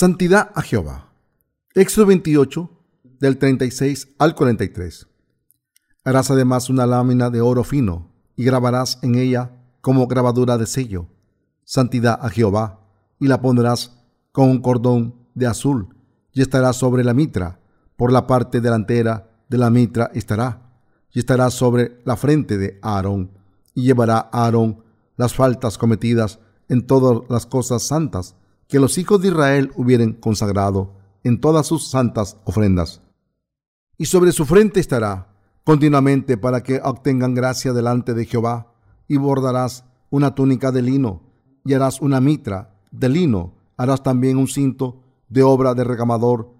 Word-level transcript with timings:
Santidad 0.00 0.50
a 0.54 0.62
Jehová. 0.62 1.12
Éxodo 1.74 2.06
28, 2.06 2.70
del 3.20 3.36
36 3.36 4.08
al 4.18 4.34
43. 4.34 5.06
Harás 6.06 6.30
además 6.30 6.70
una 6.70 6.86
lámina 6.86 7.28
de 7.28 7.42
oro 7.42 7.64
fino 7.64 8.10
y 8.34 8.44
grabarás 8.44 8.98
en 9.02 9.16
ella 9.16 9.50
como 9.82 10.06
grabadura 10.06 10.56
de 10.56 10.64
sello. 10.64 11.08
Santidad 11.64 12.18
a 12.22 12.30
Jehová. 12.30 12.80
Y 13.18 13.26
la 13.26 13.42
pondrás 13.42 13.92
con 14.32 14.48
un 14.48 14.62
cordón 14.62 15.16
de 15.34 15.46
azul 15.46 15.94
y 16.32 16.40
estará 16.40 16.72
sobre 16.72 17.04
la 17.04 17.12
mitra. 17.12 17.60
Por 17.96 18.10
la 18.10 18.26
parte 18.26 18.62
delantera 18.62 19.28
de 19.50 19.58
la 19.58 19.68
mitra 19.68 20.10
estará 20.14 20.62
y 21.12 21.18
estará 21.18 21.50
sobre 21.50 22.00
la 22.06 22.16
frente 22.16 22.56
de 22.56 22.78
Aarón. 22.80 23.32
Y 23.74 23.82
llevará 23.82 24.30
a 24.32 24.46
Aarón 24.46 24.82
las 25.18 25.34
faltas 25.34 25.76
cometidas 25.76 26.38
en 26.70 26.86
todas 26.86 27.20
las 27.28 27.44
cosas 27.44 27.82
santas 27.82 28.34
que 28.70 28.78
los 28.78 28.98
hijos 28.98 29.20
de 29.20 29.28
Israel 29.28 29.72
hubieran 29.74 30.12
consagrado 30.12 30.92
en 31.24 31.40
todas 31.40 31.66
sus 31.66 31.88
santas 31.88 32.36
ofrendas. 32.44 33.02
Y 33.98 34.06
sobre 34.06 34.30
su 34.30 34.46
frente 34.46 34.78
estará 34.78 35.26
continuamente 35.64 36.38
para 36.38 36.62
que 36.62 36.80
obtengan 36.82 37.34
gracia 37.34 37.72
delante 37.72 38.14
de 38.14 38.24
Jehová, 38.24 38.72
y 39.08 39.16
bordarás 39.16 39.84
una 40.08 40.36
túnica 40.36 40.70
de 40.70 40.82
lino, 40.82 41.20
y 41.64 41.74
harás 41.74 42.00
una 42.00 42.20
mitra 42.20 42.76
de 42.92 43.08
lino, 43.08 43.54
harás 43.76 44.04
también 44.04 44.38
un 44.38 44.46
cinto 44.46 45.02
de 45.28 45.42
obra 45.42 45.74
de 45.74 45.82
regamador, 45.82 46.54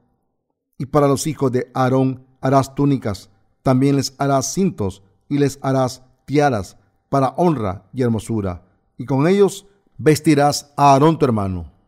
y 0.78 0.86
para 0.86 1.06
los 1.06 1.28
hijos 1.28 1.52
de 1.52 1.70
Aarón 1.74 2.26
harás 2.40 2.74
túnicas, 2.74 3.30
también 3.62 3.96
les 3.96 4.14
harás 4.18 4.52
cintos, 4.52 5.04
y 5.28 5.38
les 5.38 5.60
harás 5.62 6.02
tiaras 6.24 6.76
para 7.08 7.34
honra 7.36 7.88
y 7.92 8.02
hermosura, 8.02 8.64
y 8.98 9.06
con 9.06 9.28
ellos 9.28 9.66
vestirás 9.96 10.72
a 10.76 10.92
Aarón 10.92 11.16
tu 11.16 11.24
hermano 11.24 11.79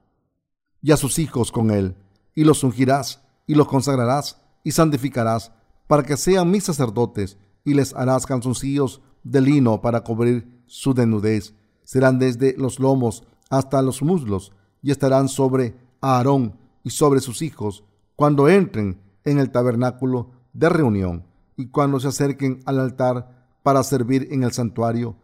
y 0.82 0.90
a 0.90 0.96
sus 0.96 1.18
hijos 1.18 1.52
con 1.52 1.70
él, 1.70 1.94
y 2.34 2.44
los 2.44 2.64
ungirás, 2.64 3.22
y 3.46 3.54
los 3.54 3.68
consagrarás, 3.68 4.40
y 4.64 4.72
santificarás, 4.72 5.52
para 5.86 6.02
que 6.02 6.16
sean 6.16 6.50
mis 6.50 6.64
sacerdotes, 6.64 7.38
y 7.64 7.74
les 7.74 7.94
harás 7.94 8.26
calzoncillos 8.26 9.00
de 9.22 9.40
lino 9.40 9.80
para 9.80 10.02
cubrir 10.02 10.62
su 10.66 10.92
desnudez. 10.92 11.54
Serán 11.84 12.18
desde 12.18 12.56
los 12.58 12.80
lomos 12.80 13.24
hasta 13.48 13.80
los 13.80 14.02
muslos, 14.02 14.52
y 14.82 14.90
estarán 14.90 15.28
sobre 15.28 15.76
Aarón 16.00 16.58
y 16.82 16.90
sobre 16.90 17.20
sus 17.20 17.42
hijos, 17.42 17.84
cuando 18.16 18.48
entren 18.48 19.00
en 19.24 19.38
el 19.38 19.50
tabernáculo 19.52 20.32
de 20.52 20.68
reunión, 20.68 21.24
y 21.56 21.68
cuando 21.68 22.00
se 22.00 22.08
acerquen 22.08 22.60
al 22.66 22.80
altar 22.80 23.46
para 23.62 23.84
servir 23.84 24.28
en 24.32 24.42
el 24.42 24.52
santuario, 24.52 25.16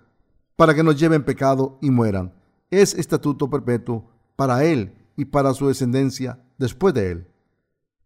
para 0.54 0.74
que 0.74 0.84
no 0.84 0.92
lleven 0.92 1.24
pecado 1.24 1.78
y 1.82 1.90
mueran. 1.90 2.34
Es 2.70 2.94
estatuto 2.94 3.50
perpetuo 3.50 4.10
para 4.36 4.64
él 4.64 4.97
y 5.18 5.24
para 5.24 5.52
su 5.52 5.66
descendencia 5.66 6.40
después 6.58 6.94
de 6.94 7.10
él. 7.10 7.28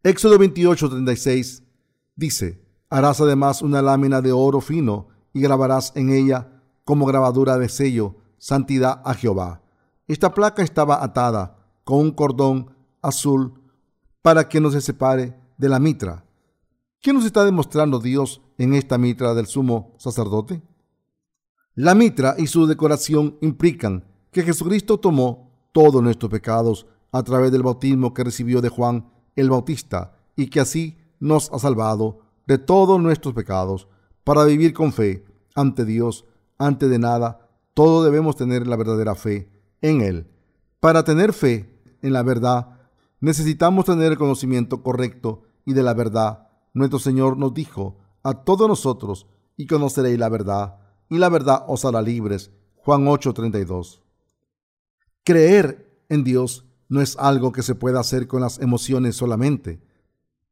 Éxodo 0.02 0.38
28, 0.38 0.88
36 0.88 1.62
dice, 2.16 2.64
harás 2.88 3.20
además 3.20 3.60
una 3.60 3.82
lámina 3.82 4.22
de 4.22 4.32
oro 4.32 4.62
fino 4.62 5.08
y 5.34 5.42
grabarás 5.42 5.92
en 5.94 6.08
ella 6.08 6.62
como 6.84 7.04
grabadura 7.04 7.58
de 7.58 7.68
sello, 7.68 8.16
santidad 8.38 9.02
a 9.04 9.12
Jehová. 9.12 9.62
Esta 10.08 10.32
placa 10.32 10.62
estaba 10.62 11.04
atada 11.04 11.58
con 11.84 11.98
un 11.98 12.12
cordón 12.12 12.74
azul 13.02 13.60
para 14.22 14.48
que 14.48 14.60
no 14.60 14.70
se 14.70 14.80
separe 14.80 15.38
de 15.58 15.68
la 15.68 15.78
mitra. 15.78 16.24
¿Qué 17.02 17.12
nos 17.12 17.26
está 17.26 17.44
demostrando 17.44 17.98
Dios 17.98 18.40
en 18.56 18.72
esta 18.72 18.96
mitra 18.96 19.34
del 19.34 19.46
sumo 19.46 19.94
sacerdote? 19.98 20.62
La 21.74 21.94
mitra 21.94 22.36
y 22.38 22.46
su 22.46 22.66
decoración 22.66 23.36
implican 23.42 24.06
que 24.30 24.42
Jesucristo 24.42 24.98
tomó 24.98 25.68
todos 25.72 26.02
nuestros 26.02 26.30
pecados 26.30 26.86
a 27.12 27.22
través 27.22 27.52
del 27.52 27.62
bautismo 27.62 28.14
que 28.14 28.24
recibió 28.24 28.60
de 28.60 28.70
Juan 28.70 29.12
el 29.36 29.50
Bautista 29.50 30.18
y 30.34 30.48
que 30.48 30.60
así 30.60 30.98
nos 31.20 31.52
ha 31.52 31.58
salvado 31.58 32.20
de 32.46 32.58
todos 32.58 33.00
nuestros 33.00 33.34
pecados 33.34 33.86
para 34.24 34.44
vivir 34.44 34.72
con 34.72 34.92
fe 34.92 35.24
ante 35.54 35.84
Dios. 35.84 36.24
Antes 36.58 36.90
de 36.90 36.98
nada, 36.98 37.48
todo 37.74 38.04
debemos 38.04 38.36
tener 38.36 38.66
la 38.66 38.76
verdadera 38.76 39.14
fe 39.14 39.50
en 39.80 40.00
Él. 40.00 40.30
Para 40.80 41.04
tener 41.04 41.32
fe 41.32 41.80
en 42.02 42.12
la 42.12 42.22
verdad, 42.22 42.80
necesitamos 43.20 43.84
tener 43.84 44.12
el 44.12 44.18
conocimiento 44.18 44.82
correcto 44.82 45.42
y 45.64 45.74
de 45.74 45.82
la 45.82 45.94
verdad. 45.94 46.48
Nuestro 46.74 46.98
Señor 46.98 47.36
nos 47.36 47.54
dijo 47.54 47.98
a 48.22 48.44
todos 48.44 48.68
nosotros, 48.68 49.26
y 49.56 49.66
conoceréis 49.66 50.18
la 50.18 50.28
verdad, 50.28 50.78
y 51.08 51.18
la 51.18 51.28
verdad 51.28 51.64
os 51.68 51.84
hará 51.84 52.00
libres. 52.02 52.50
Juan 52.76 53.06
8:32. 53.06 54.00
Creer 55.24 56.04
en 56.08 56.24
Dios 56.24 56.66
no 56.92 57.00
es 57.00 57.16
algo 57.18 57.52
que 57.52 57.62
se 57.62 57.74
pueda 57.74 58.00
hacer 58.00 58.28
con 58.28 58.42
las 58.42 58.58
emociones 58.58 59.16
solamente. 59.16 59.80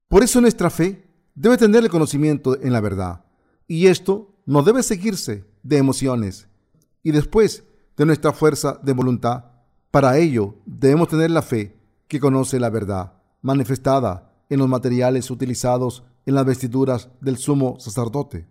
Por 0.08 0.22
eso 0.22 0.40
nuestra 0.40 0.70
fe 0.70 1.06
debe 1.34 1.58
tener 1.58 1.84
el 1.84 1.90
conocimiento 1.90 2.58
en 2.62 2.72
la 2.72 2.80
verdad. 2.80 3.26
Y 3.68 3.88
esto 3.88 4.34
no 4.46 4.62
debe 4.62 4.82
seguirse 4.82 5.44
de 5.62 5.76
emociones 5.76 6.48
y 7.02 7.10
después 7.10 7.64
de 7.94 8.06
nuestra 8.06 8.32
fuerza 8.32 8.80
de 8.82 8.94
voluntad. 8.94 9.44
Para 9.90 10.16
ello 10.16 10.54
debemos 10.64 11.08
tener 11.08 11.30
la 11.30 11.42
fe 11.42 11.76
que 12.08 12.18
conoce 12.18 12.58
la 12.58 12.70
verdad, 12.70 13.12
manifestada 13.42 14.32
en 14.48 14.60
los 14.60 14.68
materiales 14.68 15.30
utilizados 15.30 16.04
en 16.24 16.36
las 16.36 16.46
vestiduras 16.46 17.10
del 17.20 17.36
sumo 17.36 17.78
sacerdote. 17.78 18.48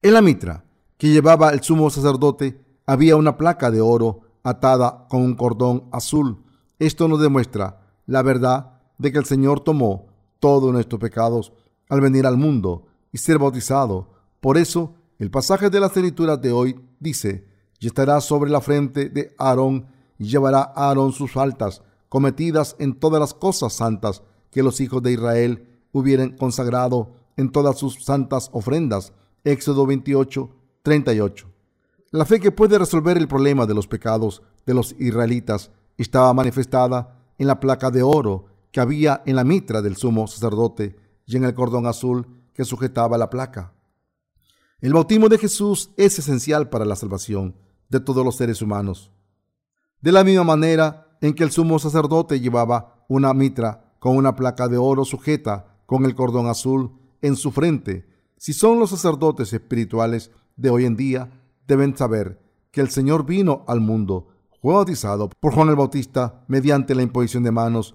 En 0.00 0.14
la 0.14 0.22
mitra 0.22 0.64
que 0.96 1.10
llevaba 1.10 1.50
el 1.50 1.60
sumo 1.60 1.90
sacerdote 1.90 2.64
había 2.86 3.16
una 3.16 3.36
placa 3.36 3.70
de 3.70 3.82
oro 3.82 4.22
atada 4.42 5.06
con 5.10 5.20
un 5.20 5.34
cordón 5.34 5.90
azul 5.92 6.47
esto 6.78 7.08
nos 7.08 7.20
demuestra 7.20 7.80
la 8.06 8.22
verdad 8.22 8.80
de 8.98 9.12
que 9.12 9.18
el 9.18 9.24
Señor 9.24 9.60
tomó 9.60 10.06
todos 10.40 10.72
nuestros 10.72 11.00
pecados 11.00 11.52
al 11.88 12.00
venir 12.00 12.26
al 12.26 12.36
mundo 12.36 12.86
y 13.12 13.18
ser 13.18 13.38
bautizado. 13.38 14.10
Por 14.40 14.56
eso, 14.56 14.94
el 15.18 15.30
pasaje 15.30 15.70
de 15.70 15.80
las 15.80 15.96
escrituras 15.96 16.40
de 16.40 16.52
hoy 16.52 16.80
dice, 17.00 17.46
y 17.80 17.86
estará 17.86 18.20
sobre 18.20 18.50
la 18.50 18.60
frente 18.60 19.08
de 19.08 19.34
Aarón 19.38 19.86
y 20.18 20.28
llevará 20.28 20.72
a 20.74 20.88
Aarón 20.88 21.12
sus 21.12 21.32
faltas 21.32 21.82
cometidas 22.08 22.76
en 22.78 22.94
todas 22.94 23.20
las 23.20 23.34
cosas 23.34 23.72
santas 23.72 24.22
que 24.50 24.62
los 24.62 24.80
hijos 24.80 25.02
de 25.02 25.12
Israel 25.12 25.68
hubieran 25.92 26.36
consagrado 26.36 27.12
en 27.36 27.50
todas 27.50 27.78
sus 27.78 28.04
santas 28.04 28.50
ofrendas. 28.52 29.12
Éxodo 29.44 29.86
28, 29.86 30.50
38. 30.82 31.46
La 32.10 32.24
fe 32.24 32.40
que 32.40 32.50
puede 32.50 32.78
resolver 32.78 33.16
el 33.18 33.28
problema 33.28 33.66
de 33.66 33.74
los 33.74 33.86
pecados 33.86 34.42
de 34.66 34.74
los 34.74 34.94
israelitas 34.98 35.70
estaba 36.02 36.32
manifestada 36.32 37.18
en 37.38 37.46
la 37.46 37.60
placa 37.60 37.90
de 37.90 38.02
oro 38.02 38.46
que 38.70 38.80
había 38.80 39.22
en 39.26 39.36
la 39.36 39.44
mitra 39.44 39.82
del 39.82 39.96
sumo 39.96 40.26
sacerdote 40.26 40.96
y 41.26 41.36
en 41.36 41.44
el 41.44 41.54
cordón 41.54 41.86
azul 41.86 42.26
que 42.54 42.64
sujetaba 42.64 43.18
la 43.18 43.30
placa. 43.30 43.72
El 44.80 44.92
bautismo 44.92 45.28
de 45.28 45.38
Jesús 45.38 45.90
es 45.96 46.18
esencial 46.18 46.68
para 46.68 46.84
la 46.84 46.96
salvación 46.96 47.56
de 47.88 48.00
todos 48.00 48.24
los 48.24 48.36
seres 48.36 48.62
humanos. 48.62 49.10
De 50.00 50.12
la 50.12 50.24
misma 50.24 50.44
manera 50.44 51.18
en 51.20 51.34
que 51.34 51.44
el 51.44 51.50
sumo 51.50 51.78
sacerdote 51.78 52.40
llevaba 52.40 53.04
una 53.08 53.34
mitra 53.34 53.94
con 53.98 54.16
una 54.16 54.36
placa 54.36 54.68
de 54.68 54.76
oro 54.76 55.04
sujeta 55.04 55.82
con 55.86 56.04
el 56.04 56.14
cordón 56.14 56.46
azul 56.46 56.92
en 57.20 57.34
su 57.34 57.50
frente, 57.50 58.06
si 58.36 58.52
son 58.52 58.78
los 58.78 58.90
sacerdotes 58.90 59.52
espirituales 59.52 60.30
de 60.56 60.70
hoy 60.70 60.84
en 60.84 60.96
día, 60.96 61.30
deben 61.66 61.96
saber 61.96 62.40
que 62.70 62.80
el 62.80 62.88
Señor 62.88 63.26
vino 63.26 63.64
al 63.66 63.80
mundo 63.80 64.28
fue 64.60 64.74
bautizado 64.74 65.28
por 65.28 65.54
Juan 65.54 65.68
el 65.68 65.76
Bautista 65.76 66.44
mediante 66.48 66.94
la 66.94 67.02
imposición 67.02 67.42
de 67.42 67.52
manos 67.52 67.94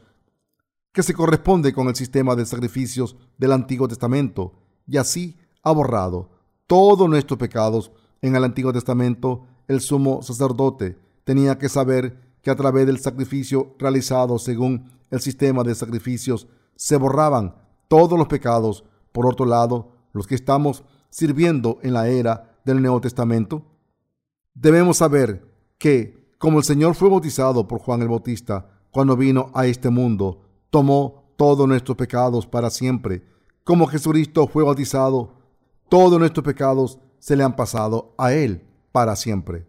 que 0.92 1.04
se 1.04 1.14
corresponde 1.14 1.74
con 1.74 1.88
el 1.88 1.96
sistema 1.96 2.36
de 2.36 2.46
sacrificios 2.46 3.18
del 3.38 3.52
Antiguo 3.52 3.88
Testamento 3.88 4.54
y 4.88 4.98
así 4.98 5.38
ha 5.64 5.72
borrado 5.72 6.30
todos 6.68 7.10
nuestros 7.10 7.40
pecados. 7.40 7.92
En 8.22 8.36
el 8.36 8.44
Antiguo 8.44 8.72
Testamento, 8.72 9.46
el 9.68 9.82
sumo 9.82 10.22
sacerdote 10.22 10.98
tenía 11.24 11.58
que 11.58 11.68
saber 11.68 12.38
que 12.42 12.52
a 12.52 12.56
través 12.56 12.86
del 12.86 13.00
sacrificio 13.00 13.76
realizado 13.80 14.38
según 14.40 14.90
el 15.10 15.20
sistema 15.20 15.64
de 15.64 15.76
sacrificios 15.76 16.48
se 16.76 16.96
borraban 16.98 17.56
todos 17.88 18.18
los 18.18 18.28
pecados. 18.28 18.84
Por 19.12 19.26
otro 19.26 19.46
lado, 19.46 19.92
los 20.14 20.28
que 20.28 20.36
estamos 20.36 20.84
sirviendo 21.10 21.80
en 21.82 21.94
la 21.94 22.08
era 22.08 22.58
del 22.66 22.82
Nuevo 22.82 23.02
Testamento, 23.02 23.66
debemos 24.54 24.98
saber 24.98 25.46
que 25.78 26.23
como 26.44 26.58
el 26.58 26.66
Señor 26.66 26.94
fue 26.94 27.10
bautizado 27.10 27.70
por 27.70 27.80
Juan 27.80 28.02
el 28.02 28.10
Bautista 28.10 28.68
cuando 28.92 29.16
vino 29.16 29.50
a 29.54 29.66
este 29.66 29.90
mundo, 29.90 30.42
tomó 30.72 31.24
todos 31.38 31.66
nuestros 31.66 31.96
pecados 31.96 32.46
para 32.46 32.70
siempre. 32.70 33.24
Como 33.64 33.88
Jesucristo 33.88 34.46
fue 34.48 34.62
bautizado, 34.62 35.36
todos 35.88 36.20
nuestros 36.20 36.44
pecados 36.44 37.00
se 37.18 37.38
le 37.38 37.46
han 37.46 37.56
pasado 37.56 38.14
a 38.18 38.34
Él 38.34 38.68
para 38.92 39.16
siempre. 39.16 39.66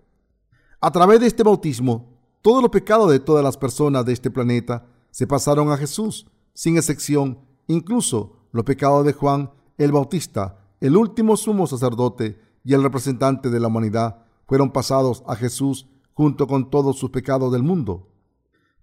A 0.80 0.90
través 0.90 1.20
de 1.20 1.28
este 1.28 1.44
bautismo, 1.44 2.18
todos 2.42 2.60
los 2.60 2.72
pecados 2.72 3.08
de 3.08 3.20
todas 3.20 3.44
las 3.44 3.56
personas 3.56 4.04
de 4.04 4.12
este 4.12 4.32
planeta 4.32 4.84
se 5.12 5.28
pasaron 5.28 5.70
a 5.70 5.76
Jesús, 5.76 6.26
sin 6.54 6.76
excepción, 6.76 7.38
incluso 7.68 8.32
los 8.50 8.64
pecados 8.64 9.06
de 9.06 9.12
Juan 9.12 9.52
el 9.78 9.92
Bautista, 9.92 10.58
el 10.80 10.96
último 10.96 11.36
sumo 11.36 11.68
sacerdote 11.68 12.36
y 12.64 12.74
el 12.74 12.82
representante 12.82 13.48
de 13.48 13.60
la 13.60 13.68
humanidad, 13.68 14.24
fueron 14.48 14.72
pasados 14.72 15.22
a 15.28 15.36
Jesús 15.36 15.86
junto 16.14 16.46
con 16.46 16.70
todos 16.70 16.98
sus 16.98 17.10
pecados 17.10 17.52
del 17.52 17.62
mundo. 17.62 18.08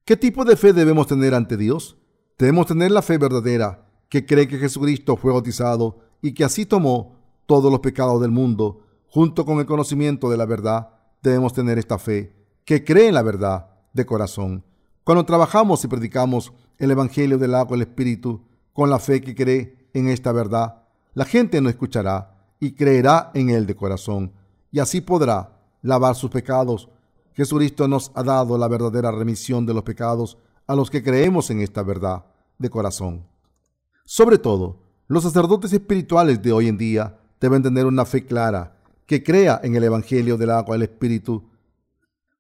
¿Qué 0.06 0.18
tipo 0.18 0.46
de 0.46 0.56
fe 0.56 0.74
debemos 0.74 1.08
tener 1.08 1.34
ante 1.34 1.58
Dios? 1.58 1.98
Debemos 2.38 2.68
tener 2.68 2.92
la 2.92 3.02
fe 3.02 3.18
verdadera, 3.18 3.88
que 4.10 4.26
cree 4.26 4.48
que 4.48 4.58
Jesucristo 4.58 5.16
fue 5.16 5.32
bautizado 5.32 6.00
y 6.22 6.34
que 6.34 6.44
así 6.44 6.66
tomó 6.66 7.16
todos 7.46 7.72
los 7.72 7.80
pecados 7.80 8.22
del 8.22 8.32
mundo, 8.32 8.82
junto 9.08 9.46
con 9.46 9.60
el 9.60 9.66
conocimiento 9.66 10.30
de 10.30 10.38
la 10.38 10.46
verdad. 10.46 10.90
Debemos 11.22 11.54
tener 11.54 11.78
esta 11.78 11.98
fe, 11.98 12.36
que 12.66 12.84
cree 12.84 13.08
en 13.08 13.14
la 13.14 13.22
verdad 13.22 13.68
de 13.94 14.06
corazón. 14.06 14.64
Cuando 15.04 15.26
trabajamos 15.26 15.84
y 15.84 15.88
predicamos 15.88 16.54
el 16.78 16.92
Evangelio 16.92 17.38
del 17.38 17.56
agua 17.56 17.78
y 17.78 17.82
el 17.82 17.88
Espíritu, 17.88 18.42
con 18.74 18.90
la 18.90 19.00
fe 19.00 19.22
que 19.22 19.36
cree 19.36 19.90
en 19.94 20.08
esta 20.08 20.32
verdad, 20.32 20.84
la 21.14 21.26
gente 21.26 21.62
nos 21.62 21.72
escuchará 21.72 22.56
y 22.60 22.72
creerá 22.72 23.32
en 23.34 23.50
Él 23.50 23.66
de 23.66 23.76
corazón, 23.76 24.34
y 24.72 24.80
así 24.80 25.02
podrá 25.02 25.60
lavar 25.82 26.16
sus 26.16 26.30
pecados. 26.30 26.90
Jesucristo 27.34 27.88
nos 27.88 28.12
ha 28.16 28.24
dado 28.24 28.58
la 28.58 28.68
verdadera 28.68 29.12
remisión 29.12 29.66
de 29.66 29.74
los 29.74 29.84
pecados 29.84 30.38
a 30.68 30.76
los 30.76 30.90
que 30.90 31.04
creemos 31.04 31.50
en 31.50 31.62
esta 31.62 31.84
verdad 31.84 32.26
de 32.58 32.70
corazón. 32.70 33.26
Sobre 34.06 34.38
todo, 34.38 34.84
los 35.08 35.24
sacerdotes 35.24 35.74
espirituales 35.74 36.42
de 36.42 36.52
hoy 36.52 36.68
en 36.68 36.78
día 36.78 37.20
deben 37.40 37.64
tener 37.64 37.86
una 37.86 38.06
fe 38.06 38.26
clara 38.26 38.78
que 39.06 39.24
crea 39.24 39.60
en 39.64 39.76
el 39.76 39.84
Evangelio 39.84 40.38
del 40.38 40.52
agua 40.52 40.76
y 40.76 40.78
el 40.78 40.84
Espíritu. 40.84 41.50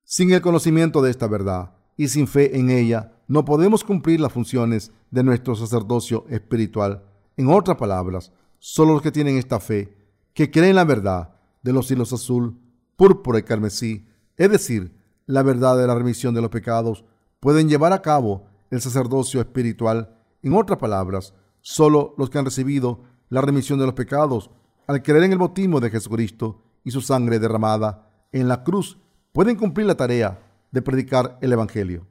Sin 0.03 0.31
el 0.31 0.41
conocimiento 0.41 1.01
de 1.01 1.11
esta 1.11 1.27
verdad 1.27 1.73
y 1.97 2.07
sin 2.07 2.27
fe 2.27 2.57
en 2.57 2.69
ella, 2.69 3.13
no 3.27 3.45
podemos 3.45 3.83
cumplir 3.83 4.19
las 4.19 4.31
funciones 4.31 4.91
de 5.09 5.23
nuestro 5.23 5.55
sacerdocio 5.55 6.25
espiritual. 6.29 7.03
En 7.37 7.49
otras 7.49 7.77
palabras, 7.77 8.31
solo 8.59 8.93
los 8.93 9.01
que 9.01 9.11
tienen 9.11 9.37
esta 9.37 9.59
fe 9.59 9.97
que 10.33 10.51
creen 10.51 10.75
la 10.75 10.83
verdad 10.83 11.35
de 11.61 11.73
los 11.73 11.89
hilos 11.91 12.13
azul, 12.13 12.57
púrpura 12.95 13.39
y 13.39 13.43
carmesí, 13.43 14.07
es 14.37 14.49
decir, 14.49 14.95
la 15.25 15.43
verdad 15.43 15.77
de 15.77 15.87
la 15.87 15.95
remisión 15.95 16.33
de 16.33 16.41
los 16.41 16.49
pecados, 16.49 17.05
pueden 17.39 17.69
llevar 17.69 17.93
a 17.93 18.01
cabo 18.01 18.45
el 18.69 18.81
sacerdocio 18.81 19.39
espiritual. 19.41 20.17
En 20.41 20.53
otras 20.53 20.79
palabras, 20.79 21.33
solo 21.61 22.15
los 22.17 22.29
que 22.29 22.39
han 22.39 22.45
recibido 22.45 23.01
la 23.29 23.41
remisión 23.41 23.79
de 23.79 23.85
los 23.85 23.93
pecados 23.93 24.49
al 24.87 25.01
creer 25.01 25.23
en 25.23 25.33
el 25.33 25.37
bautismo 25.37 25.79
de 25.79 25.89
Jesucristo 25.89 26.63
y 26.83 26.91
su 26.91 27.01
sangre 27.01 27.39
derramada 27.39 28.09
en 28.31 28.47
la 28.47 28.63
cruz 28.63 28.97
pueden 29.31 29.55
cumplir 29.55 29.87
la 29.87 29.95
tarea 29.95 30.39
de 30.71 30.81
predicar 30.81 31.37
el 31.41 31.53
Evangelio. 31.53 32.07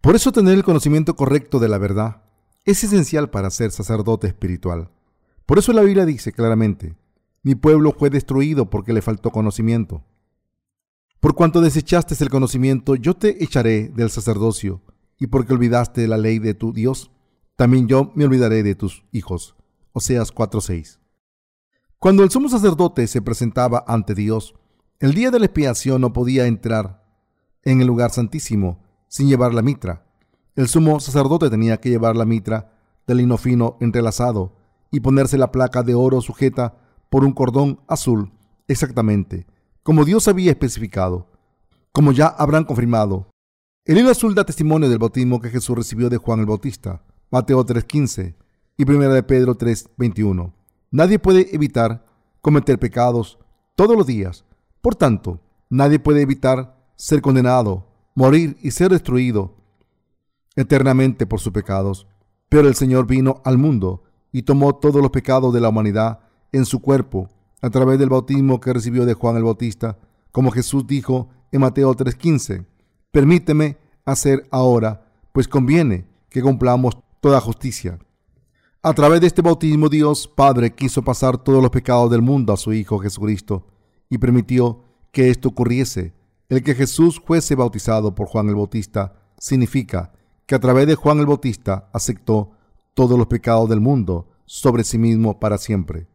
Por 0.00 0.14
eso 0.14 0.32
tener 0.32 0.54
el 0.54 0.64
conocimiento 0.64 1.16
correcto 1.16 1.58
de 1.58 1.68
la 1.68 1.78
verdad 1.78 2.22
es 2.64 2.84
esencial 2.84 3.30
para 3.30 3.50
ser 3.50 3.70
sacerdote 3.70 4.26
espiritual. 4.26 4.90
Por 5.46 5.58
eso 5.58 5.72
la 5.72 5.82
Biblia 5.82 6.04
dice 6.04 6.32
claramente, 6.32 6.96
mi 7.42 7.54
pueblo 7.54 7.92
fue 7.92 8.10
destruido 8.10 8.70
porque 8.70 8.92
le 8.92 9.02
faltó 9.02 9.30
conocimiento. 9.30 10.04
Por 11.24 11.34
cuanto 11.34 11.62
desechaste 11.62 12.14
el 12.22 12.28
conocimiento, 12.28 12.96
yo 12.96 13.16
te 13.16 13.42
echaré 13.42 13.88
del 13.88 14.10
sacerdocio, 14.10 14.82
y 15.18 15.28
porque 15.28 15.54
olvidaste 15.54 16.06
la 16.06 16.18
ley 16.18 16.38
de 16.38 16.52
tu 16.52 16.74
Dios, 16.74 17.12
también 17.56 17.88
yo 17.88 18.12
me 18.14 18.26
olvidaré 18.26 18.62
de 18.62 18.74
tus 18.74 19.06
hijos. 19.10 19.56
Oseas 19.94 20.30
4:6. 20.30 20.98
Cuando 21.98 22.24
el 22.24 22.30
sumo 22.30 22.50
sacerdote 22.50 23.06
se 23.06 23.22
presentaba 23.22 23.82
ante 23.88 24.14
Dios, 24.14 24.54
el 25.00 25.14
día 25.14 25.30
de 25.30 25.38
la 25.38 25.46
expiación 25.46 26.02
no 26.02 26.12
podía 26.12 26.46
entrar 26.46 27.02
en 27.62 27.80
el 27.80 27.86
lugar 27.86 28.10
santísimo 28.10 28.84
sin 29.08 29.26
llevar 29.26 29.54
la 29.54 29.62
mitra. 29.62 30.04
El 30.54 30.68
sumo 30.68 31.00
sacerdote 31.00 31.48
tenía 31.48 31.78
que 31.78 31.88
llevar 31.88 32.16
la 32.16 32.26
mitra 32.26 32.76
de 33.06 33.14
lino 33.14 33.38
fino 33.38 33.78
entrelazado 33.80 34.58
y 34.90 35.00
ponerse 35.00 35.38
la 35.38 35.50
placa 35.50 35.82
de 35.82 35.94
oro 35.94 36.20
sujeta 36.20 36.76
por 37.08 37.24
un 37.24 37.32
cordón 37.32 37.80
azul, 37.88 38.30
exactamente, 38.68 39.46
como 39.84 40.06
Dios 40.06 40.26
había 40.28 40.50
especificado, 40.50 41.28
como 41.92 42.10
ya 42.10 42.26
habrán 42.26 42.64
confirmado. 42.64 43.28
El 43.84 43.98
hilo 43.98 44.10
azul 44.10 44.34
da 44.34 44.44
testimonio 44.44 44.88
del 44.88 44.98
bautismo 44.98 45.42
que 45.42 45.50
Jesús 45.50 45.76
recibió 45.76 46.08
de 46.08 46.16
Juan 46.16 46.40
el 46.40 46.46
Bautista, 46.46 47.02
Mateo 47.30 47.64
3.15 47.64 48.34
y 48.78 48.90
1 48.90 49.10
de 49.10 49.22
Pedro 49.22 49.58
3.21. 49.58 50.54
Nadie 50.90 51.18
puede 51.18 51.54
evitar 51.54 52.06
cometer 52.40 52.78
pecados 52.78 53.38
todos 53.76 53.94
los 53.94 54.06
días. 54.06 54.46
Por 54.80 54.94
tanto, 54.94 55.40
nadie 55.68 55.98
puede 55.98 56.22
evitar 56.22 56.82
ser 56.96 57.20
condenado, 57.20 57.86
morir 58.14 58.56
y 58.62 58.70
ser 58.70 58.90
destruido 58.90 59.54
eternamente 60.56 61.26
por 61.26 61.40
sus 61.40 61.52
pecados. 61.52 62.06
Pero 62.48 62.68
el 62.68 62.74
Señor 62.74 63.06
vino 63.06 63.42
al 63.44 63.58
mundo 63.58 64.04
y 64.32 64.42
tomó 64.44 64.76
todos 64.76 65.02
los 65.02 65.10
pecados 65.10 65.52
de 65.52 65.60
la 65.60 65.68
humanidad 65.68 66.20
en 66.52 66.64
su 66.64 66.80
cuerpo 66.80 67.28
a 67.60 67.70
través 67.70 67.98
del 67.98 68.08
bautismo 68.08 68.60
que 68.60 68.72
recibió 68.72 69.06
de 69.06 69.14
Juan 69.14 69.36
el 69.36 69.44
Bautista, 69.44 69.98
como 70.30 70.50
Jesús 70.50 70.86
dijo 70.86 71.28
en 71.52 71.60
Mateo 71.60 71.94
3:15, 71.94 72.66
permíteme 73.10 73.78
hacer 74.04 74.46
ahora, 74.50 75.06
pues 75.32 75.48
conviene 75.48 76.06
que 76.28 76.42
cumplamos 76.42 76.98
toda 77.20 77.40
justicia. 77.40 77.98
A 78.82 78.92
través 78.92 79.20
de 79.20 79.28
este 79.28 79.40
bautismo 79.40 79.88
Dios 79.88 80.28
Padre 80.28 80.74
quiso 80.74 81.02
pasar 81.02 81.38
todos 81.38 81.62
los 81.62 81.70
pecados 81.70 82.10
del 82.10 82.20
mundo 82.20 82.52
a 82.52 82.56
su 82.56 82.72
Hijo 82.72 82.98
Jesucristo 82.98 83.66
y 84.10 84.18
permitió 84.18 84.84
que 85.10 85.30
esto 85.30 85.48
ocurriese. 85.48 86.12
El 86.50 86.62
que 86.62 86.74
Jesús 86.74 87.22
fuese 87.24 87.54
bautizado 87.54 88.14
por 88.14 88.26
Juan 88.26 88.48
el 88.48 88.56
Bautista 88.56 89.14
significa 89.38 90.12
que 90.44 90.54
a 90.54 90.60
través 90.60 90.86
de 90.86 90.96
Juan 90.96 91.18
el 91.18 91.26
Bautista 91.26 91.88
aceptó 91.92 92.50
todos 92.92 93.16
los 93.16 93.26
pecados 93.28 93.68
del 93.70 93.80
mundo 93.80 94.28
sobre 94.44 94.84
sí 94.84 94.98
mismo 94.98 95.40
para 95.40 95.56
siempre. 95.56 96.06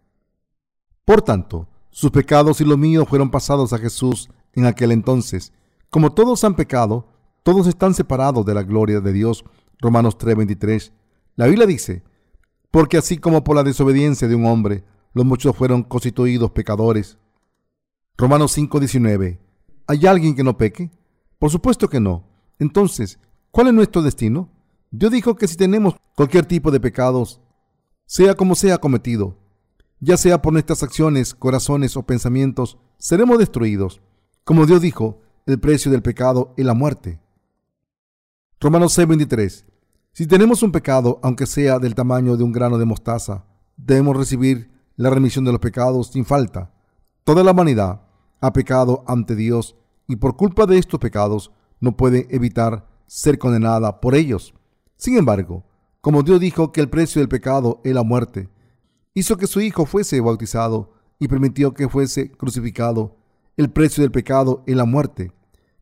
Por 1.09 1.23
tanto, 1.23 1.67
sus 1.89 2.11
pecados 2.11 2.61
y 2.61 2.65
los 2.65 2.77
míos 2.77 3.07
fueron 3.09 3.31
pasados 3.31 3.73
a 3.73 3.79
Jesús 3.79 4.29
en 4.53 4.67
aquel 4.67 4.91
entonces. 4.91 5.51
Como 5.89 6.13
todos 6.13 6.43
han 6.43 6.55
pecado, 6.55 7.07
todos 7.41 7.65
están 7.65 7.95
separados 7.95 8.45
de 8.45 8.53
la 8.53 8.61
gloria 8.61 9.01
de 9.01 9.11
Dios. 9.11 9.43
Romanos 9.79 10.19
3:23. 10.19 10.91
La 11.35 11.47
Biblia 11.47 11.65
dice, 11.65 12.03
porque 12.69 12.99
así 12.99 13.17
como 13.17 13.43
por 13.43 13.55
la 13.55 13.63
desobediencia 13.63 14.27
de 14.27 14.35
un 14.35 14.45
hombre, 14.45 14.83
los 15.15 15.25
muchos 15.25 15.55
fueron 15.55 15.81
constituidos 15.81 16.51
pecadores. 16.51 17.17
Romanos 18.15 18.51
5:19. 18.55 19.39
¿Hay 19.87 20.05
alguien 20.05 20.35
que 20.35 20.43
no 20.43 20.59
peque? 20.59 20.91
Por 21.39 21.49
supuesto 21.49 21.89
que 21.89 21.99
no. 21.99 22.23
Entonces, 22.59 23.17
¿cuál 23.49 23.69
es 23.69 23.73
nuestro 23.73 24.03
destino? 24.03 24.47
Dios 24.91 25.11
dijo 25.11 25.35
que 25.35 25.47
si 25.47 25.57
tenemos 25.57 25.95
cualquier 26.15 26.45
tipo 26.45 26.69
de 26.69 26.79
pecados, 26.79 27.41
sea 28.05 28.35
como 28.35 28.53
sea 28.53 28.77
cometido, 28.77 29.48
ya 29.99 30.17
sea 30.17 30.41
por 30.41 30.53
nuestras 30.53 30.83
acciones, 30.83 31.33
corazones 31.33 31.97
o 31.97 32.03
pensamientos, 32.03 32.77
seremos 32.97 33.37
destruidos. 33.37 34.01
Como 34.43 34.65
Dios 34.65 34.81
dijo, 34.81 35.21
el 35.45 35.59
precio 35.59 35.91
del 35.91 36.01
pecado 36.01 36.53
es 36.57 36.65
la 36.65 36.73
muerte. 36.73 37.19
Romanos 38.59 38.97
6:23. 38.97 39.65
Si 40.11 40.27
tenemos 40.27 40.63
un 40.63 40.71
pecado, 40.71 41.19
aunque 41.23 41.45
sea 41.45 41.79
del 41.79 41.95
tamaño 41.95 42.35
de 42.35 42.43
un 42.43 42.51
grano 42.51 42.77
de 42.77 42.85
mostaza, 42.85 43.45
debemos 43.77 44.17
recibir 44.17 44.71
la 44.95 45.09
remisión 45.09 45.45
de 45.45 45.51
los 45.51 45.61
pecados 45.61 46.07
sin 46.07 46.25
falta. 46.25 46.73
Toda 47.23 47.43
la 47.43 47.51
humanidad 47.51 48.01
ha 48.41 48.53
pecado 48.53 49.03
ante 49.07 49.35
Dios 49.35 49.75
y 50.07 50.15
por 50.15 50.35
culpa 50.35 50.65
de 50.65 50.77
estos 50.77 50.99
pecados 50.99 51.51
no 51.79 51.95
puede 51.95 52.27
evitar 52.29 52.87
ser 53.07 53.37
condenada 53.37 54.01
por 54.01 54.15
ellos. 54.15 54.53
Sin 54.97 55.17
embargo, 55.17 55.63
como 56.01 56.23
Dios 56.23 56.39
dijo 56.39 56.71
que 56.71 56.81
el 56.81 56.89
precio 56.89 57.21
del 57.21 57.29
pecado 57.29 57.81
es 57.83 57.93
la 57.93 58.03
muerte, 58.03 58.49
hizo 59.19 59.37
que 59.37 59.47
su 59.47 59.61
Hijo 59.61 59.85
fuese 59.85 60.21
bautizado 60.21 60.93
y 61.19 61.27
permitió 61.27 61.73
que 61.73 61.89
fuese 61.89 62.31
crucificado. 62.31 63.17
El 63.57 63.69
precio 63.69 64.01
del 64.01 64.11
pecado 64.11 64.63
es 64.65 64.75
la 64.75 64.85
muerte. 64.85 65.33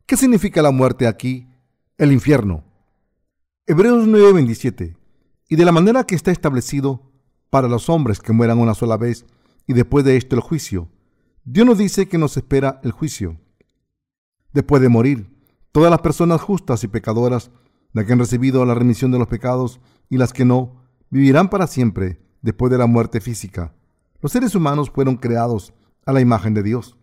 ¿Qué 0.06 0.16
significa 0.16 0.62
la 0.62 0.72
muerte 0.72 1.06
aquí? 1.06 1.48
El 1.96 2.12
infierno. 2.12 2.64
Hebreos 3.66 4.06
9:27. 4.08 4.96
Y 5.48 5.56
de 5.56 5.64
la 5.64 5.72
manera 5.72 6.04
que 6.04 6.14
está 6.14 6.30
establecido 6.30 7.12
para 7.50 7.68
los 7.68 7.88
hombres 7.88 8.20
que 8.20 8.32
mueran 8.32 8.58
una 8.58 8.74
sola 8.74 8.96
vez 8.96 9.24
y 9.66 9.72
después 9.72 10.04
de 10.04 10.16
esto 10.16 10.34
el 10.34 10.42
juicio. 10.42 10.88
Dios 11.44 11.66
nos 11.66 11.78
dice 11.78 12.08
que 12.08 12.18
nos 12.18 12.36
espera 12.36 12.80
el 12.82 12.92
juicio. 12.92 13.38
Después 14.52 14.82
de 14.82 14.88
morir, 14.88 15.30
todas 15.72 15.90
las 15.90 16.00
personas 16.00 16.40
justas 16.40 16.82
y 16.84 16.88
pecadoras, 16.88 17.50
las 17.92 18.04
que 18.04 18.12
han 18.12 18.18
recibido 18.18 18.64
la 18.66 18.74
remisión 18.74 19.10
de 19.12 19.18
los 19.18 19.28
pecados 19.28 19.80
y 20.10 20.18
las 20.18 20.32
que 20.32 20.44
no, 20.44 20.82
vivirán 21.10 21.48
para 21.48 21.66
siempre 21.66 22.27
después 22.48 22.72
de 22.72 22.78
la 22.78 22.86
muerte 22.86 23.20
física. 23.20 23.74
Los 24.22 24.32
seres 24.32 24.54
humanos 24.54 24.90
fueron 24.90 25.16
creados 25.16 25.74
a 26.06 26.14
la 26.14 26.22
imagen 26.22 26.54
de 26.54 26.62
Dios. 26.62 26.96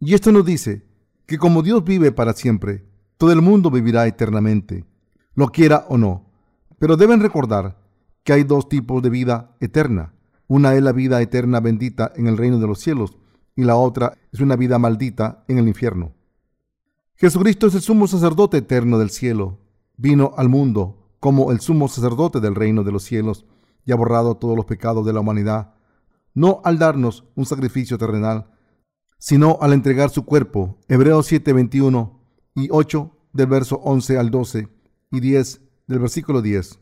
Y 0.00 0.14
esto 0.14 0.32
nos 0.32 0.46
dice 0.46 0.86
que 1.26 1.36
como 1.36 1.62
Dios 1.62 1.84
vive 1.84 2.10
para 2.10 2.32
siempre, 2.32 2.86
todo 3.18 3.32
el 3.32 3.42
mundo 3.42 3.70
vivirá 3.70 4.06
eternamente, 4.06 4.86
lo 5.34 5.48
quiera 5.48 5.84
o 5.90 5.98
no. 5.98 6.24
Pero 6.78 6.96
deben 6.96 7.20
recordar 7.20 7.82
que 8.24 8.32
hay 8.32 8.44
dos 8.44 8.66
tipos 8.70 9.02
de 9.02 9.10
vida 9.10 9.54
eterna. 9.60 10.14
Una 10.48 10.74
es 10.74 10.82
la 10.82 10.92
vida 10.92 11.20
eterna 11.20 11.60
bendita 11.60 12.10
en 12.16 12.26
el 12.26 12.38
reino 12.38 12.58
de 12.58 12.66
los 12.66 12.80
cielos 12.80 13.18
y 13.54 13.64
la 13.64 13.76
otra 13.76 14.16
es 14.32 14.40
una 14.40 14.56
vida 14.56 14.78
maldita 14.78 15.44
en 15.48 15.58
el 15.58 15.68
infierno. 15.68 16.14
Jesucristo 17.16 17.66
es 17.66 17.74
el 17.74 17.82
sumo 17.82 18.06
sacerdote 18.06 18.56
eterno 18.56 18.98
del 18.98 19.10
cielo. 19.10 19.58
Vino 19.98 20.32
al 20.38 20.48
mundo 20.48 21.10
como 21.20 21.52
el 21.52 21.60
sumo 21.60 21.88
sacerdote 21.88 22.40
del 22.40 22.54
reino 22.54 22.84
de 22.84 22.92
los 22.92 23.02
cielos 23.02 23.44
y 23.84 23.92
ha 23.92 23.96
borrado 23.96 24.36
todos 24.36 24.56
los 24.56 24.64
pecados 24.64 25.04
de 25.04 25.12
la 25.12 25.20
humanidad, 25.20 25.74
no 26.34 26.60
al 26.64 26.78
darnos 26.78 27.24
un 27.34 27.46
sacrificio 27.46 27.98
terrenal, 27.98 28.50
sino 29.18 29.58
al 29.60 29.72
entregar 29.72 30.10
su 30.10 30.24
cuerpo. 30.24 30.78
Hebreos 30.88 31.26
7, 31.26 31.52
21 31.52 32.20
y 32.54 32.68
8 32.70 33.10
del 33.32 33.46
verso 33.46 33.76
11 33.76 34.18
al 34.18 34.30
12 34.30 34.68
y 35.10 35.20
10 35.20 35.60
del 35.86 35.98
versículo 35.98 36.42
10. 36.42 36.78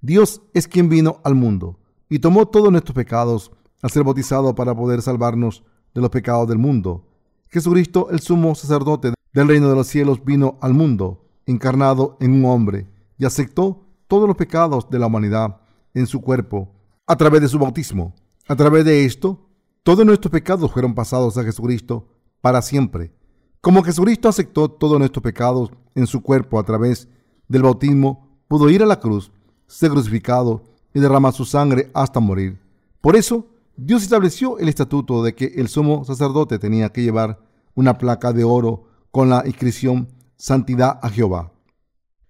Dios 0.00 0.42
es 0.52 0.68
quien 0.68 0.88
vino 0.88 1.20
al 1.24 1.34
mundo 1.34 1.78
y 2.08 2.18
tomó 2.18 2.46
todos 2.46 2.70
nuestros 2.70 2.94
pecados 2.94 3.50
al 3.82 3.90
ser 3.90 4.04
bautizado 4.04 4.54
para 4.54 4.74
poder 4.74 5.02
salvarnos 5.02 5.64
de 5.94 6.00
los 6.00 6.10
pecados 6.10 6.48
del 6.48 6.58
mundo. 6.58 7.08
Jesucristo, 7.48 8.08
el 8.10 8.20
sumo 8.20 8.54
sacerdote 8.54 9.14
del 9.32 9.48
reino 9.48 9.68
de 9.68 9.74
los 9.74 9.86
cielos, 9.86 10.24
vino 10.24 10.58
al 10.60 10.74
mundo, 10.74 11.26
encarnado 11.46 12.16
en 12.20 12.32
un 12.32 12.44
hombre, 12.46 12.86
y 13.18 13.24
aceptó 13.24 13.86
todos 14.06 14.26
los 14.26 14.36
pecados 14.36 14.88
de 14.90 14.98
la 14.98 15.06
humanidad 15.06 15.60
en 15.94 16.06
su 16.06 16.20
cuerpo 16.20 16.74
a 17.06 17.16
través 17.16 17.40
de 17.40 17.48
su 17.48 17.58
bautismo. 17.58 18.14
A 18.46 18.56
través 18.56 18.84
de 18.84 19.04
esto, 19.04 19.48
todos 19.82 20.04
nuestros 20.04 20.30
pecados 20.30 20.70
fueron 20.70 20.94
pasados 20.94 21.38
a 21.38 21.44
Jesucristo 21.44 22.08
para 22.40 22.60
siempre. 22.60 23.14
Como 23.60 23.82
Jesucristo 23.82 24.28
aceptó 24.28 24.68
todos 24.68 24.98
nuestros 24.98 25.22
pecados 25.22 25.70
en 25.94 26.06
su 26.06 26.22
cuerpo 26.22 26.58
a 26.58 26.64
través 26.64 27.08
del 27.48 27.62
bautismo, 27.62 28.38
pudo 28.48 28.68
ir 28.68 28.82
a 28.82 28.86
la 28.86 29.00
cruz, 29.00 29.32
ser 29.66 29.90
crucificado 29.90 30.62
y 30.92 31.00
derramar 31.00 31.32
su 31.32 31.44
sangre 31.44 31.90
hasta 31.94 32.20
morir. 32.20 32.60
Por 33.00 33.16
eso, 33.16 33.46
Dios 33.76 34.02
estableció 34.02 34.58
el 34.58 34.68
estatuto 34.68 35.22
de 35.22 35.34
que 35.34 35.46
el 35.56 35.68
sumo 35.68 36.04
sacerdote 36.04 36.58
tenía 36.58 36.90
que 36.90 37.02
llevar 37.02 37.40
una 37.74 37.96
placa 37.96 38.32
de 38.32 38.44
oro 38.44 38.84
con 39.10 39.30
la 39.30 39.42
inscripción 39.46 40.08
Santidad 40.36 40.98
a 41.00 41.08
Jehová 41.08 41.54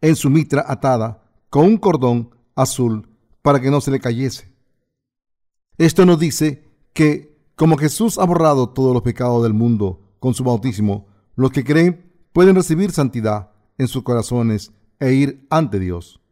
en 0.05 0.17
su 0.17 0.29
mitra 0.29 0.63
atada 0.69 1.23
con 1.49 1.65
un 1.65 1.79
cordón 1.79 2.29
azul 2.55 3.09
para 3.45 3.61
que 3.61 3.71
no 3.71 3.83
se 3.83 3.91
le 3.91 4.01
cayese. 4.01 4.51
Esto 5.77 6.07
nos 6.07 6.19
dice 6.19 6.65
que 6.95 7.37
como 7.57 7.77
Jesús 7.77 8.17
ha 8.17 8.25
borrado 8.25 8.71
todos 8.71 8.95
los 8.95 9.03
pecados 9.03 9.43
del 9.43 9.53
mundo 9.53 10.01
con 10.19 10.33
su 10.33 10.45
bautismo, 10.45 11.09
los 11.37 11.51
que 11.51 11.63
creen 11.63 12.11
pueden 12.33 12.57
recibir 12.57 12.91
santidad 12.91 13.51
en 13.77 13.87
sus 13.87 14.03
corazones 14.03 14.73
e 14.99 15.13
ir 15.13 15.47
ante 15.51 15.79
Dios. 15.79 16.23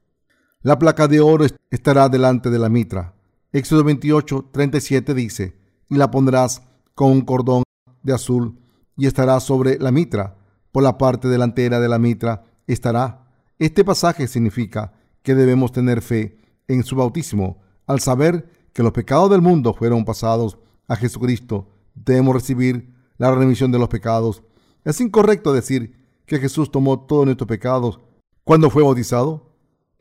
La 0.62 0.78
placa 0.78 1.06
de 1.06 1.20
oro 1.20 1.44
estará 1.70 2.08
delante 2.08 2.48
de 2.48 2.58
la 2.58 2.70
mitra. 2.70 3.14
Éxodo 3.52 3.84
28, 3.84 4.48
37 4.50 5.12
dice, 5.12 5.54
y 5.90 5.96
la 5.96 6.10
pondrás 6.10 6.62
con 6.94 7.12
un 7.12 7.20
cordón 7.20 7.62
de 8.02 8.14
azul 8.14 8.58
y 8.96 9.06
estará 9.06 9.38
sobre 9.40 9.78
la 9.78 9.90
mitra. 9.90 10.38
Por 10.70 10.82
la 10.82 10.96
parte 10.96 11.28
delantera 11.28 11.78
de 11.78 11.90
la 11.90 11.98
mitra 11.98 12.46
estará. 12.66 13.28
Este 13.58 13.84
pasaje 13.84 14.28
significa 14.28 14.94
que 15.22 15.34
debemos 15.34 15.72
tener 15.72 16.00
fe 16.00 16.41
en 16.74 16.84
su 16.84 16.96
bautismo. 16.96 17.60
Al 17.86 18.00
saber 18.00 18.48
que 18.72 18.82
los 18.82 18.92
pecados 18.92 19.30
del 19.30 19.42
mundo 19.42 19.74
fueron 19.74 20.04
pasados 20.04 20.58
a 20.88 20.96
Jesucristo, 20.96 21.68
debemos 21.94 22.34
recibir 22.34 22.94
la 23.18 23.34
remisión 23.34 23.70
de 23.70 23.78
los 23.78 23.88
pecados. 23.88 24.42
Es 24.84 25.00
incorrecto 25.00 25.52
decir 25.52 25.96
que 26.26 26.38
Jesús 26.38 26.70
tomó 26.70 27.00
todos 27.00 27.26
nuestros 27.26 27.48
pecados 27.48 28.00
cuando 28.44 28.70
fue 28.70 28.82
bautizado. 28.82 29.50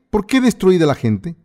¿Por 0.09 0.25
qué 0.25 0.41
destruir 0.41 0.81
la 0.81 0.95
gente? 0.95 1.35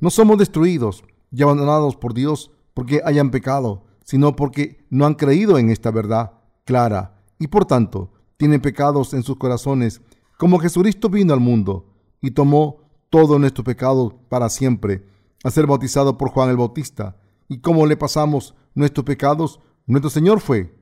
No 0.00 0.10
somos 0.10 0.38
destruidos 0.38 1.04
y 1.30 1.42
abandonados 1.42 1.96
por 1.96 2.14
Dios 2.14 2.50
porque 2.74 3.00
hayan 3.04 3.30
pecado, 3.30 3.84
sino 4.04 4.34
porque 4.34 4.84
no 4.90 5.06
han 5.06 5.14
creído 5.14 5.58
en 5.58 5.70
esta 5.70 5.90
verdad 5.90 6.32
clara 6.64 7.20
y 7.38 7.48
por 7.48 7.64
tanto 7.64 8.12
tienen 8.36 8.60
pecados 8.60 9.14
en 9.14 9.22
sus 9.22 9.36
corazones, 9.36 10.00
como 10.38 10.58
Jesucristo 10.58 11.08
vino 11.08 11.32
al 11.32 11.40
mundo 11.40 11.86
y 12.20 12.32
tomó 12.32 12.81
todos 13.12 13.38
nuestros 13.38 13.64
pecados 13.64 14.14
para 14.28 14.48
siempre, 14.48 15.06
a 15.44 15.50
ser 15.52 15.68
bautizado 15.68 16.18
por 16.18 16.30
Juan 16.30 16.48
el 16.50 16.56
Bautista. 16.56 17.16
Y 17.46 17.58
como 17.58 17.86
le 17.86 17.96
pasamos 17.96 18.56
nuestros 18.74 19.04
pecados, 19.04 19.60
nuestro 19.86 20.10
Señor 20.10 20.40
fue 20.40 20.74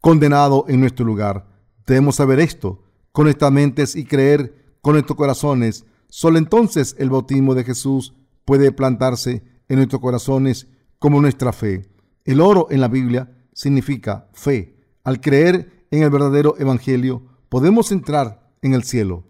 condenado 0.00 0.64
en 0.68 0.80
nuestro 0.80 1.04
lugar. 1.04 1.48
Debemos 1.86 2.16
saber 2.16 2.40
esto 2.40 2.84
con 3.12 3.24
nuestras 3.24 3.50
mentes 3.50 3.96
y 3.96 4.04
creer 4.04 4.78
con 4.80 4.92
nuestros 4.94 5.16
corazones 5.18 5.84
Solo 6.08 6.38
entonces 6.38 6.96
el 6.98 7.10
bautismo 7.10 7.54
de 7.54 7.64
Jesús 7.64 8.14
puede 8.44 8.72
plantarse 8.72 9.42
en 9.68 9.76
nuestros 9.76 10.00
corazones 10.00 10.68
como 10.98 11.20
nuestra 11.20 11.52
fe. 11.52 11.86
El 12.24 12.40
oro 12.40 12.68
en 12.70 12.80
la 12.80 12.88
Biblia 12.88 13.30
significa 13.52 14.28
fe. 14.32 14.76
Al 15.04 15.20
creer 15.20 15.86
en 15.90 16.02
el 16.02 16.10
verdadero 16.10 16.54
Evangelio, 16.58 17.22
podemos 17.50 17.92
entrar 17.92 18.50
en 18.62 18.72
el 18.72 18.84
cielo. 18.84 19.24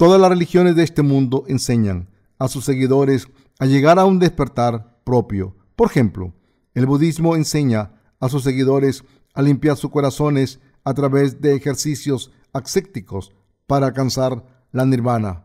Todas 0.00 0.18
las 0.18 0.30
religiones 0.30 0.76
de 0.76 0.82
este 0.82 1.02
mundo 1.02 1.44
enseñan 1.46 2.08
a 2.38 2.48
sus 2.48 2.64
seguidores 2.64 3.28
a 3.58 3.66
llegar 3.66 3.98
a 3.98 4.06
un 4.06 4.18
despertar 4.18 4.98
propio. 5.04 5.54
Por 5.76 5.90
ejemplo, 5.90 6.32
el 6.72 6.86
budismo 6.86 7.36
enseña 7.36 7.92
a 8.18 8.30
sus 8.30 8.42
seguidores 8.42 9.04
a 9.34 9.42
limpiar 9.42 9.76
sus 9.76 9.90
corazones 9.90 10.58
a 10.84 10.94
través 10.94 11.42
de 11.42 11.54
ejercicios 11.54 12.32
ascéticos 12.54 13.34
para 13.66 13.88
alcanzar 13.88 14.42
la 14.72 14.86
nirvana. 14.86 15.44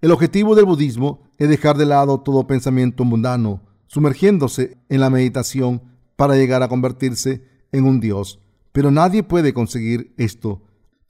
El 0.00 0.12
objetivo 0.12 0.54
del 0.54 0.66
budismo 0.66 1.24
es 1.36 1.48
dejar 1.48 1.76
de 1.76 1.86
lado 1.86 2.20
todo 2.20 2.46
pensamiento 2.46 3.02
mundano, 3.02 3.60
sumergiéndose 3.88 4.78
en 4.88 5.00
la 5.00 5.10
meditación 5.10 5.82
para 6.14 6.36
llegar 6.36 6.62
a 6.62 6.68
convertirse 6.68 7.42
en 7.72 7.86
un 7.86 7.98
dios. 7.98 8.38
Pero 8.70 8.92
nadie 8.92 9.24
puede 9.24 9.52
conseguir 9.52 10.14
esto. 10.16 10.62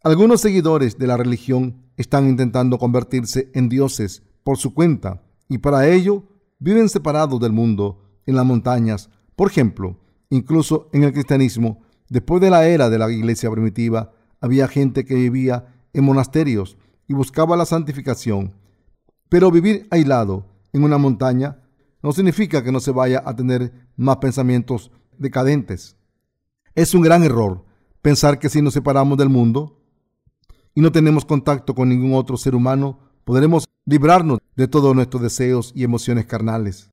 Algunos 0.03 0.41
seguidores 0.41 0.97
de 0.97 1.07
la 1.07 1.19
religión 1.19 1.84
están 1.97 2.29
intentando 2.29 2.79
convertirse 2.79 3.51
en 3.55 3.69
dioses 3.69 4.23
por 4.43 4.59
su 4.59 4.75
cuenta 4.75 5.23
y 5.49 5.59
para 5.59 5.89
ello 5.89 6.25
viven 6.59 6.89
separados 6.89 7.41
del 7.41 7.53
mundo 7.53 8.03
en 8.27 8.37
las 8.37 8.47
montañas. 8.47 9.11
Por 9.37 9.51
ejemplo, 9.51 9.99
incluso 10.31 10.89
en 10.93 11.05
el 11.05 11.13
cristianismo, 11.13 11.83
después 12.09 12.41
de 12.41 12.51
la 12.51 12.67
era 12.67 12.91
de 12.91 12.99
la 12.99 13.11
iglesia 13.11 13.51
primitiva, 13.51 14.13
había 14.41 14.69
gente 14.69 15.05
que 15.05 15.15
vivía 15.15 15.75
en 15.93 16.05
monasterios 16.05 16.77
y 17.07 17.15
buscaba 17.15 17.57
la 17.57 17.67
santificación 17.67 18.55
pero 19.35 19.51
vivir 19.51 19.89
aislado 19.91 20.47
en 20.73 20.85
una 20.85 20.97
montaña 20.97 21.59
no 22.05 22.13
significa 22.13 22.63
que 22.63 22.71
no 22.71 22.79
se 22.79 22.93
vaya 22.93 23.21
a 23.27 23.35
tener 23.35 23.73
más 23.97 24.19
pensamientos 24.19 24.93
decadentes. 25.19 25.97
Es 26.77 26.95
un 26.95 27.03
gran 27.03 27.25
error 27.25 27.65
pensar 28.01 28.39
que 28.39 28.49
si 28.49 28.63
nos 28.63 28.75
separamos 28.75 29.19
del 29.19 29.31
mundo 29.31 29.84
y 30.75 30.81
no 30.81 30.93
tenemos 30.93 31.25
contacto 31.25 31.75
con 31.75 31.89
ningún 31.89 32.15
otro 32.15 32.37
ser 32.37 32.55
humano, 32.55 32.99
podremos 33.25 33.67
librarnos 33.87 34.39
de 34.57 34.69
todos 34.69 34.95
nuestros 34.95 35.23
deseos 35.23 35.73
y 35.75 35.85
emociones 35.85 36.27
carnales. 36.27 36.91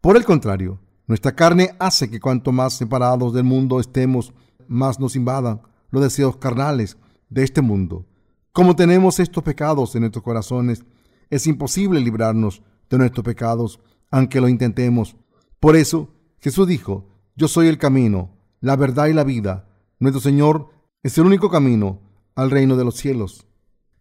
Por 0.00 0.16
el 0.16 0.24
contrario, 0.24 0.80
nuestra 1.06 1.34
carne 1.34 1.74
hace 1.78 2.10
que 2.10 2.20
cuanto 2.20 2.52
más 2.52 2.74
separados 2.74 3.32
del 3.32 3.44
mundo 3.44 3.80
estemos, 3.80 4.32
más 4.68 5.00
nos 5.00 5.16
invadan 5.16 5.62
los 5.90 6.02
deseos 6.02 6.36
carnales 6.36 6.96
de 7.28 7.42
este 7.42 7.60
mundo. 7.60 8.06
Como 8.52 8.76
tenemos 8.76 9.18
estos 9.18 9.42
pecados 9.42 9.94
en 9.94 10.02
nuestros 10.02 10.24
corazones, 10.24 10.84
es 11.30 11.46
imposible 11.46 12.00
librarnos 12.00 12.62
de 12.88 12.98
nuestros 12.98 13.24
pecados, 13.24 13.80
aunque 14.10 14.40
lo 14.40 14.48
intentemos. 14.48 15.16
Por 15.58 15.76
eso 15.76 16.08
Jesús 16.40 16.66
dijo, 16.66 17.08
yo 17.36 17.48
soy 17.48 17.68
el 17.68 17.78
camino, 17.78 18.30
la 18.60 18.76
verdad 18.76 19.06
y 19.06 19.12
la 19.12 19.24
vida. 19.24 19.68
Nuestro 19.98 20.20
Señor 20.20 20.70
es 21.02 21.16
el 21.18 21.26
único 21.26 21.50
camino 21.50 22.00
al 22.40 22.50
reino 22.50 22.76
de 22.76 22.84
los 22.84 22.96
cielos. 22.96 23.46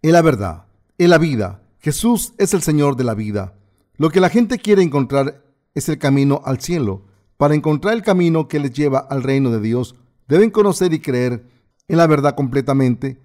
Es 0.02 0.12
la 0.12 0.22
verdad, 0.22 0.66
es 0.98 1.10
la 1.10 1.18
vida. 1.18 1.62
Jesús 1.80 2.34
es 2.38 2.54
el 2.54 2.62
Señor 2.62 2.96
de 2.96 3.04
la 3.04 3.14
vida. 3.14 3.56
Lo 3.98 4.10
que 4.10 4.22
la 4.22 4.30
gente 4.30 4.60
quiere 4.60 4.82
encontrar 4.82 5.44
es 5.76 5.90
el 5.90 5.98
camino 5.98 6.42
al 6.46 6.62
cielo. 6.62 7.06
Para 7.36 7.56
encontrar 7.56 7.94
el 7.94 8.02
camino 8.02 8.48
que 8.48 8.60
les 8.60 8.72
lleva 8.72 9.00
al 9.00 9.24
reino 9.24 9.52
de 9.52 9.60
Dios, 9.60 9.96
deben 10.28 10.52
conocer 10.52 10.94
y 10.94 11.00
creer 11.00 11.46
en 11.88 11.98
la 11.98 12.08
verdad 12.08 12.36
completamente 12.36 13.20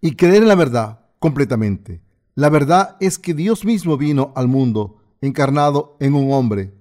y 0.00 0.16
creer 0.16 0.42
en 0.42 0.48
la 0.48 0.54
verdad 0.54 1.00
completamente. 1.18 2.00
La 2.34 2.48
verdad 2.48 2.96
es 3.00 3.18
que 3.18 3.34
Dios 3.34 3.64
mismo 3.66 3.98
vino 3.98 4.32
al 4.34 4.48
mundo 4.48 4.96
encarnado 5.20 5.96
en 6.00 6.14
un 6.14 6.32
hombre. 6.32 6.72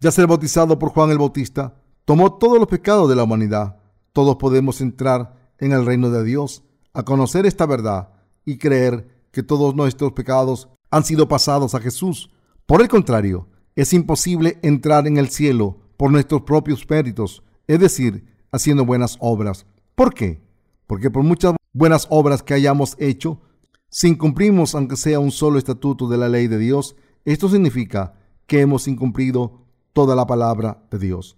Ya 0.00 0.10
ser 0.10 0.26
bautizado 0.26 0.78
por 0.78 0.90
Juan 0.90 1.10
el 1.10 1.18
Bautista, 1.18 1.74
tomó 2.04 2.32
todos 2.32 2.58
los 2.58 2.66
pecados 2.66 3.08
de 3.08 3.14
la 3.14 3.22
humanidad. 3.22 3.76
Todos 4.12 4.36
podemos 4.36 4.80
entrar 4.80 5.36
en 5.58 5.72
el 5.72 5.86
reino 5.86 6.10
de 6.10 6.24
Dios 6.24 6.64
a 6.92 7.02
conocer 7.02 7.46
esta 7.46 7.66
verdad 7.66 8.10
y 8.44 8.58
creer 8.58 9.08
que 9.30 9.42
todos 9.42 9.74
nuestros 9.74 10.12
pecados 10.12 10.68
han 10.90 11.04
sido 11.04 11.28
pasados 11.28 11.74
a 11.74 11.80
Jesús. 11.80 12.30
Por 12.66 12.82
el 12.82 12.88
contrario, 12.88 13.48
es 13.76 13.92
imposible 13.92 14.58
entrar 14.62 15.06
en 15.06 15.16
el 15.16 15.28
cielo 15.28 15.78
por 15.96 16.10
nuestros 16.10 16.42
propios 16.42 16.88
méritos, 16.88 17.42
es 17.66 17.78
decir, 17.78 18.24
haciendo 18.50 18.84
buenas 18.84 19.16
obras. 19.20 19.66
¿Por 19.94 20.14
qué? 20.14 20.42
Porque 20.86 21.10
por 21.10 21.22
muchas 21.22 21.54
buenas 21.72 22.06
obras 22.10 22.42
que 22.42 22.54
hayamos 22.54 22.96
hecho, 22.98 23.40
si 23.88 24.08
incumplimos 24.08 24.74
aunque 24.74 24.96
sea 24.96 25.20
un 25.20 25.30
solo 25.30 25.58
estatuto 25.58 26.08
de 26.08 26.18
la 26.18 26.28
ley 26.28 26.48
de 26.48 26.58
Dios, 26.58 26.96
esto 27.24 27.48
significa 27.48 28.14
que 28.46 28.60
hemos 28.60 28.88
incumplido 28.88 29.66
toda 29.92 30.16
la 30.16 30.26
palabra 30.26 30.82
de 30.90 30.98
Dios. 30.98 31.36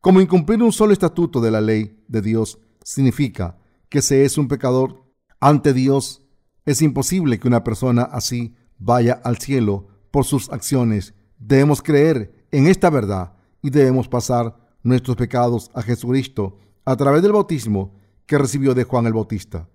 Como 0.00 0.20
incumplir 0.20 0.62
un 0.62 0.72
solo 0.72 0.92
estatuto 0.92 1.40
de 1.40 1.50
la 1.50 1.60
ley 1.60 2.02
de 2.08 2.22
Dios 2.22 2.58
significa 2.82 3.59
que 3.90 4.00
se 4.00 4.24
es 4.24 4.38
un 4.38 4.48
pecador 4.48 5.04
ante 5.40 5.74
Dios, 5.74 6.22
es 6.64 6.80
imposible 6.80 7.38
que 7.38 7.48
una 7.48 7.64
persona 7.64 8.02
así 8.02 8.54
vaya 8.78 9.20
al 9.24 9.38
cielo 9.38 9.88
por 10.10 10.24
sus 10.24 10.50
acciones. 10.50 11.12
Debemos 11.38 11.82
creer 11.82 12.46
en 12.52 12.66
esta 12.66 12.88
verdad 12.88 13.34
y 13.60 13.70
debemos 13.70 14.08
pasar 14.08 14.56
nuestros 14.82 15.16
pecados 15.16 15.70
a 15.74 15.82
Jesucristo 15.82 16.58
a 16.84 16.96
través 16.96 17.22
del 17.22 17.32
bautismo 17.32 17.94
que 18.26 18.38
recibió 18.38 18.74
de 18.74 18.84
Juan 18.84 19.06
el 19.06 19.12
Bautista. 19.12 19.68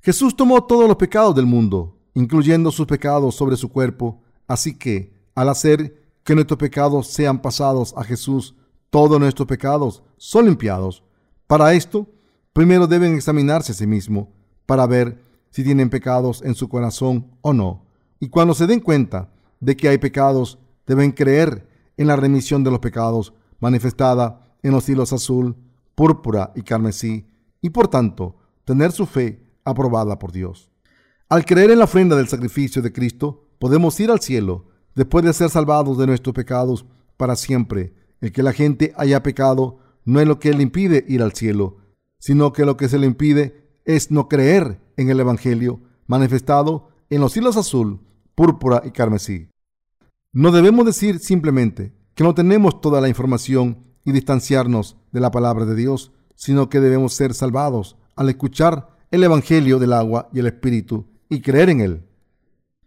Jesús 0.00 0.36
tomó 0.36 0.64
todos 0.64 0.86
los 0.86 0.96
pecados 0.96 1.34
del 1.34 1.46
mundo, 1.46 1.98
incluyendo 2.14 2.70
sus 2.70 2.86
pecados 2.86 3.34
sobre 3.34 3.56
su 3.56 3.70
cuerpo, 3.70 4.20
así 4.46 4.76
que, 4.76 5.12
al 5.34 5.48
hacer 5.48 6.12
que 6.24 6.34
nuestros 6.34 6.58
pecados 6.58 7.06
sean 7.06 7.40
pasados 7.40 7.94
a 7.96 8.04
Jesús, 8.04 8.54
todos 8.90 9.18
nuestros 9.18 9.48
pecados 9.48 10.02
son 10.18 10.46
limpiados. 10.46 11.02
Para 11.46 11.72
esto, 11.72 12.06
primero 12.52 12.86
deben 12.86 13.14
examinarse 13.14 13.72
a 13.72 13.74
sí 13.74 13.86
mismos 13.86 14.28
para 14.66 14.86
ver 14.86 15.18
si 15.50 15.62
tienen 15.62 15.90
pecados 15.90 16.42
en 16.42 16.54
su 16.54 16.68
corazón 16.68 17.30
o 17.42 17.52
no. 17.52 17.84
Y 18.20 18.28
cuando 18.28 18.54
se 18.54 18.66
den 18.66 18.80
cuenta 18.80 19.30
de 19.60 19.76
que 19.76 19.88
hay 19.88 19.98
pecados, 19.98 20.58
deben 20.86 21.12
creer 21.12 21.68
en 21.96 22.06
la 22.06 22.16
remisión 22.16 22.64
de 22.64 22.70
los 22.70 22.80
pecados 22.80 23.34
manifestada 23.60 24.56
en 24.62 24.72
los 24.72 24.88
hilos 24.88 25.12
azul, 25.12 25.56
púrpura 25.94 26.52
y 26.54 26.62
carmesí, 26.62 27.26
y 27.60 27.70
por 27.70 27.88
tanto 27.88 28.36
tener 28.64 28.92
su 28.92 29.06
fe 29.06 29.42
aprobada 29.64 30.18
por 30.18 30.32
Dios. 30.32 30.70
Al 31.28 31.44
creer 31.44 31.70
en 31.70 31.78
la 31.78 31.84
ofrenda 31.84 32.16
del 32.16 32.28
sacrificio 32.28 32.82
de 32.82 32.92
Cristo, 32.92 33.48
podemos 33.58 33.98
ir 34.00 34.10
al 34.10 34.20
cielo 34.20 34.66
después 34.94 35.24
de 35.24 35.32
ser 35.32 35.48
salvados 35.48 35.96
de 35.98 36.06
nuestros 36.06 36.34
pecados 36.34 36.84
para 37.16 37.36
siempre. 37.36 37.94
El 38.20 38.32
que 38.32 38.42
la 38.42 38.52
gente 38.52 38.92
haya 38.96 39.22
pecado 39.22 39.78
no 40.04 40.20
es 40.20 40.26
lo 40.26 40.38
que 40.38 40.52
le 40.52 40.62
impide 40.62 41.04
ir 41.08 41.22
al 41.22 41.32
cielo, 41.32 41.78
sino 42.22 42.52
que 42.52 42.64
lo 42.64 42.76
que 42.76 42.88
se 42.88 42.98
le 42.98 43.06
impide 43.08 43.66
es 43.84 44.12
no 44.12 44.28
creer 44.28 44.80
en 44.96 45.10
el 45.10 45.18
Evangelio 45.18 45.80
manifestado 46.06 46.90
en 47.10 47.20
los 47.20 47.36
hilos 47.36 47.56
azul, 47.56 47.98
púrpura 48.36 48.80
y 48.84 48.92
carmesí. 48.92 49.48
No 50.32 50.52
debemos 50.52 50.86
decir 50.86 51.18
simplemente 51.18 51.92
que 52.14 52.22
no 52.22 52.32
tenemos 52.32 52.80
toda 52.80 53.00
la 53.00 53.08
información 53.08 53.82
y 54.04 54.12
distanciarnos 54.12 54.96
de 55.10 55.18
la 55.18 55.32
palabra 55.32 55.64
de 55.64 55.74
Dios, 55.74 56.12
sino 56.36 56.68
que 56.68 56.78
debemos 56.78 57.12
ser 57.12 57.34
salvados 57.34 57.96
al 58.14 58.28
escuchar 58.28 58.96
el 59.10 59.24
Evangelio 59.24 59.80
del 59.80 59.92
agua 59.92 60.28
y 60.32 60.38
el 60.38 60.46
Espíritu 60.46 61.08
y 61.28 61.40
creer 61.40 61.70
en 61.70 61.80
él. 61.80 62.06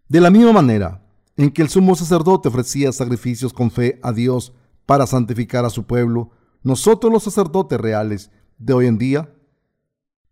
De 0.07 0.21
la 0.21 0.29
misma 0.29 0.53
manera 0.53 1.05
en 1.35 1.51
que 1.51 1.61
el 1.61 1.67
sumo 1.67 1.95
sacerdote 1.95 2.47
ofrecía 2.47 2.93
sacrificios 2.93 3.51
con 3.51 3.69
fe 3.69 3.99
a 4.01 4.13
Dios 4.13 4.53
para 4.85 5.05
santificar 5.05 5.65
a 5.65 5.69
su 5.69 5.83
pueblo, 5.83 6.31
nosotros 6.63 7.11
los 7.11 7.23
sacerdotes 7.23 7.81
reales 7.81 8.31
de 8.57 8.73
hoy 8.73 8.87
en 8.87 8.97
día 8.97 9.29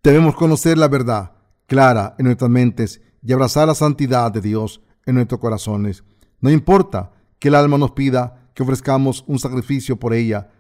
debemos 0.04 0.36
conocer 0.36 0.78
la 0.78 0.88
verdad 0.88 1.32
clara 1.66 2.16
en 2.18 2.26
nuestras 2.26 2.50
mentes 2.50 3.02
y 3.22 3.32
abrazar 3.32 3.68
la 3.68 3.76
santidad 3.76 4.32
de 4.32 4.42
Dios 4.42 4.82
en 5.06 5.16
nuestros 5.16 5.40
corazones. 5.40 6.04
No 6.40 6.52
importa 6.52 7.12
que 7.40 7.48
el 7.48 7.56
alma 7.56 7.78
nos 7.78 7.92
pida 7.92 8.50
que 8.54 8.64
ofrezcamos 8.64 9.24
un 9.28 9.40
sacrificio 9.40 9.98
por 9.98 10.14
ella, 10.14 10.52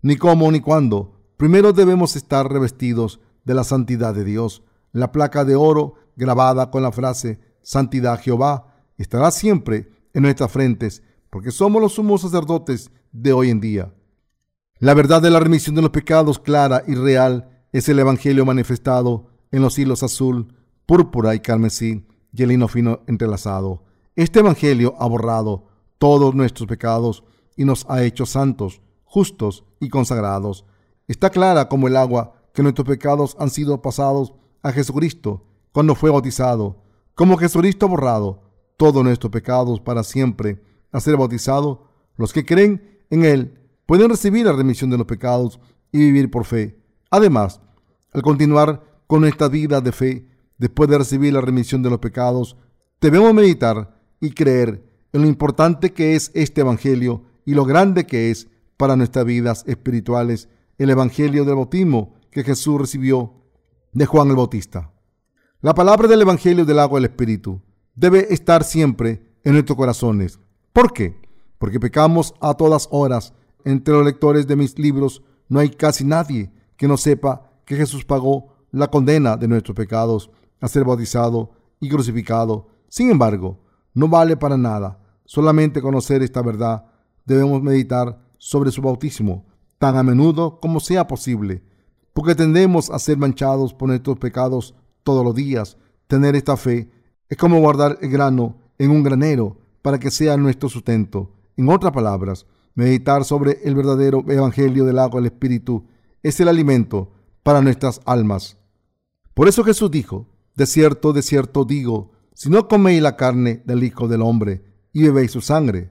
ni 0.00 0.16
cómo 0.16 0.50
ni 0.50 0.60
cuándo. 0.60 1.20
Primero 1.36 1.72
debemos 1.72 2.16
estar 2.16 2.50
revestidos 2.50 3.20
de 3.44 3.54
la 3.54 3.64
santidad 3.64 4.14
de 4.14 4.24
Dios. 4.24 4.62
La 4.92 5.12
placa 5.12 5.44
de 5.44 5.56
oro 5.56 5.94
grabada 6.16 6.70
con 6.70 6.82
la 6.82 6.92
frase 6.92 7.40
Santidad 7.62 8.20
Jehová 8.20 8.74
estará 8.96 9.30
siempre 9.30 9.90
en 10.12 10.22
nuestras 10.22 10.52
frentes, 10.52 11.02
porque 11.30 11.50
somos 11.50 11.82
los 11.82 11.94
sumos 11.94 12.20
sacerdotes 12.20 12.90
de 13.10 13.32
hoy 13.32 13.50
en 13.50 13.60
día. 13.60 13.92
La 14.80 14.92
verdad 14.92 15.22
de 15.22 15.30
la 15.30 15.38
remisión 15.38 15.76
de 15.76 15.82
los 15.82 15.92
pecados 15.92 16.40
clara 16.40 16.82
y 16.88 16.96
real 16.96 17.48
es 17.72 17.88
el 17.88 18.00
Evangelio 18.00 18.44
manifestado 18.44 19.28
en 19.52 19.62
los 19.62 19.78
hilos 19.78 20.02
azul, 20.02 20.52
púrpura 20.84 21.36
y 21.36 21.40
carmesí 21.40 22.04
y 22.32 22.42
el 22.42 22.48
lino 22.48 22.66
fino 22.66 23.00
entrelazado. 23.06 23.84
Este 24.16 24.40
Evangelio 24.40 24.96
ha 24.98 25.06
borrado 25.06 25.68
todos 25.98 26.34
nuestros 26.34 26.68
pecados 26.68 27.22
y 27.56 27.64
nos 27.64 27.86
ha 27.88 28.02
hecho 28.02 28.26
santos, 28.26 28.82
justos 29.04 29.64
y 29.78 29.90
consagrados. 29.90 30.66
Está 31.06 31.30
clara 31.30 31.68
como 31.68 31.86
el 31.86 31.96
agua 31.96 32.34
que 32.52 32.64
nuestros 32.64 32.88
pecados 32.88 33.36
han 33.38 33.50
sido 33.50 33.80
pasados 33.80 34.34
a 34.62 34.72
Jesucristo 34.72 35.46
cuando 35.70 35.94
fue 35.94 36.10
bautizado, 36.10 36.82
como 37.14 37.36
Jesucristo 37.36 37.86
ha 37.86 37.90
borrado 37.90 38.42
todos 38.76 39.04
nuestros 39.04 39.30
pecados 39.30 39.80
para 39.80 40.02
siempre 40.02 40.60
a 40.90 41.00
ser 41.00 41.16
bautizado, 41.16 41.86
los 42.16 42.32
que 42.32 42.44
creen 42.44 43.00
en 43.10 43.24
Él 43.24 43.63
pueden 43.86 44.08
recibir 44.08 44.46
la 44.46 44.52
remisión 44.52 44.90
de 44.90 44.98
los 44.98 45.06
pecados 45.06 45.60
y 45.92 45.98
vivir 45.98 46.30
por 46.30 46.44
fe. 46.44 46.78
Además, 47.10 47.60
al 48.12 48.22
continuar 48.22 48.82
con 49.06 49.20
nuestra 49.20 49.48
vida 49.48 49.80
de 49.80 49.92
fe, 49.92 50.26
después 50.58 50.88
de 50.88 50.98
recibir 50.98 51.32
la 51.32 51.40
remisión 51.40 51.82
de 51.82 51.90
los 51.90 51.98
pecados, 51.98 52.56
debemos 53.00 53.34
meditar 53.34 54.00
y 54.20 54.30
creer 54.30 54.82
en 55.12 55.22
lo 55.22 55.28
importante 55.28 55.92
que 55.92 56.14
es 56.14 56.30
este 56.34 56.62
Evangelio 56.62 57.22
y 57.44 57.54
lo 57.54 57.64
grande 57.64 58.06
que 58.06 58.30
es 58.30 58.48
para 58.76 58.96
nuestras 58.96 59.24
vidas 59.24 59.64
espirituales 59.66 60.48
el 60.78 60.90
Evangelio 60.90 61.44
del 61.44 61.56
bautismo 61.56 62.14
que 62.30 62.42
Jesús 62.42 62.80
recibió 62.80 63.32
de 63.92 64.06
Juan 64.06 64.28
el 64.30 64.36
Bautista. 64.36 64.90
La 65.60 65.74
palabra 65.74 66.08
del 66.08 66.22
Evangelio 66.22 66.64
del 66.64 66.78
agua 66.78 66.98
del 66.98 67.10
Espíritu 67.10 67.62
debe 67.94 68.32
estar 68.34 68.64
siempre 68.64 69.22
en 69.44 69.52
nuestros 69.52 69.76
corazones. 69.76 70.40
¿Por 70.72 70.92
qué? 70.92 71.20
Porque 71.58 71.78
pecamos 71.78 72.34
a 72.40 72.54
todas 72.54 72.88
horas. 72.90 73.32
Entre 73.64 73.94
los 73.94 74.04
lectores 74.04 74.46
de 74.46 74.56
mis 74.56 74.78
libros 74.78 75.22
no 75.48 75.60
hay 75.60 75.70
casi 75.70 76.04
nadie 76.04 76.52
que 76.76 76.88
no 76.88 76.96
sepa 76.96 77.50
que 77.64 77.76
Jesús 77.76 78.04
pagó 78.04 78.54
la 78.70 78.88
condena 78.88 79.36
de 79.36 79.48
nuestros 79.48 79.76
pecados 79.76 80.30
a 80.60 80.68
ser 80.68 80.84
bautizado 80.84 81.50
y 81.80 81.88
crucificado. 81.88 82.68
Sin 82.88 83.10
embargo, 83.10 83.58
no 83.94 84.08
vale 84.08 84.36
para 84.36 84.56
nada 84.56 84.98
solamente 85.24 85.80
conocer 85.80 86.22
esta 86.22 86.42
verdad. 86.42 86.84
Debemos 87.24 87.62
meditar 87.62 88.20
sobre 88.38 88.70
su 88.70 88.82
bautismo 88.82 89.46
tan 89.78 89.96
a 89.96 90.02
menudo 90.02 90.60
como 90.60 90.80
sea 90.80 91.06
posible, 91.06 91.62
porque 92.12 92.34
tendemos 92.34 92.90
a 92.90 92.98
ser 92.98 93.16
manchados 93.16 93.74
por 93.74 93.88
nuestros 93.88 94.18
pecados 94.18 94.74
todos 95.02 95.24
los 95.24 95.34
días. 95.34 95.76
Tener 96.06 96.36
esta 96.36 96.56
fe 96.56 96.90
es 97.28 97.36
como 97.36 97.60
guardar 97.60 97.98
el 98.00 98.10
grano 98.10 98.56
en 98.78 98.90
un 98.90 99.02
granero 99.02 99.58
para 99.82 99.98
que 99.98 100.10
sea 100.10 100.36
nuestro 100.36 100.68
sustento. 100.68 101.30
En 101.56 101.68
otras 101.68 101.92
palabras, 101.92 102.46
meditar 102.74 103.24
sobre 103.24 103.60
el 103.64 103.74
verdadero 103.74 104.24
evangelio 104.28 104.84
del 104.84 104.98
agua 104.98 105.20
del 105.20 105.32
Espíritu 105.32 105.86
es 106.22 106.40
el 106.40 106.48
alimento 106.48 107.12
para 107.42 107.60
nuestras 107.60 108.00
almas. 108.04 108.56
Por 109.34 109.48
eso 109.48 109.64
Jesús 109.64 109.90
dijo, 109.90 110.28
de 110.54 110.66
cierto, 110.66 111.12
de 111.12 111.22
cierto 111.22 111.64
digo, 111.64 112.12
si 112.34 112.50
no 112.50 112.68
coméis 112.68 113.02
la 113.02 113.16
carne 113.16 113.62
del 113.64 113.84
Hijo 113.84 114.08
del 114.08 114.22
Hombre 114.22 114.64
y 114.92 115.02
bebéis 115.02 115.32
su 115.32 115.40
sangre, 115.40 115.90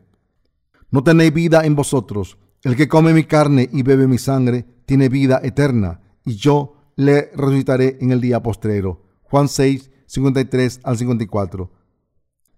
no 0.91 1.03
tenéis 1.03 1.33
vida 1.33 1.65
en 1.65 1.75
vosotros. 1.75 2.37
El 2.63 2.75
que 2.75 2.87
come 2.87 3.13
mi 3.13 3.23
carne 3.23 3.69
y 3.71 3.83
bebe 3.83 4.07
mi 4.07 4.17
sangre 4.17 4.65
tiene 4.85 5.09
vida 5.09 5.41
eterna, 5.43 6.01
y 6.23 6.35
yo 6.35 6.75
le 6.95 7.31
resucitaré 7.35 7.97
en 7.99 8.11
el 8.11 8.21
día 8.21 8.41
postrero. 8.41 9.01
Juan 9.23 9.47
6, 9.47 9.89
53 10.05 10.81
al 10.83 10.97
54. 10.97 11.71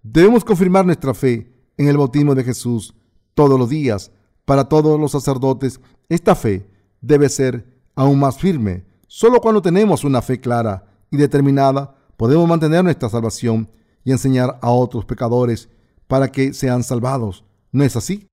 Debemos 0.04 0.44
confirmar 0.44 0.86
nuestra 0.86 1.14
fe 1.14 1.52
en 1.78 1.88
el 1.88 1.98
bautismo 1.98 2.36
de 2.36 2.44
Jesús 2.44 2.94
todos 3.34 3.58
los 3.58 3.70
días. 3.70 4.12
Para 4.46 4.70
todos 4.70 5.00
los 5.00 5.12
sacerdotes, 5.12 5.80
esta 6.08 6.36
fe 6.36 6.70
debe 7.02 7.30
ser 7.30 7.82
aún 7.96 8.20
más 8.20 8.38
firme. 8.38 8.86
Solo 9.08 9.42
cuando 9.42 9.62
tenemos 9.62 10.04
una 10.04 10.22
fe 10.22 10.40
clara 10.40 10.86
y 11.10 11.18
determinada, 11.18 11.96
podemos 12.18 12.48
mantener 12.48 12.84
nuestra 12.84 13.10
salvación 13.10 13.70
y 14.04 14.12
enseñar 14.12 14.60
a 14.62 14.70
otros 14.70 15.06
pecadores 15.06 15.70
para 16.08 16.32
que 16.32 16.54
sean 16.54 16.84
salvados. 16.84 17.44
¿No 17.72 17.84
es 17.84 17.96
así? 17.96 18.28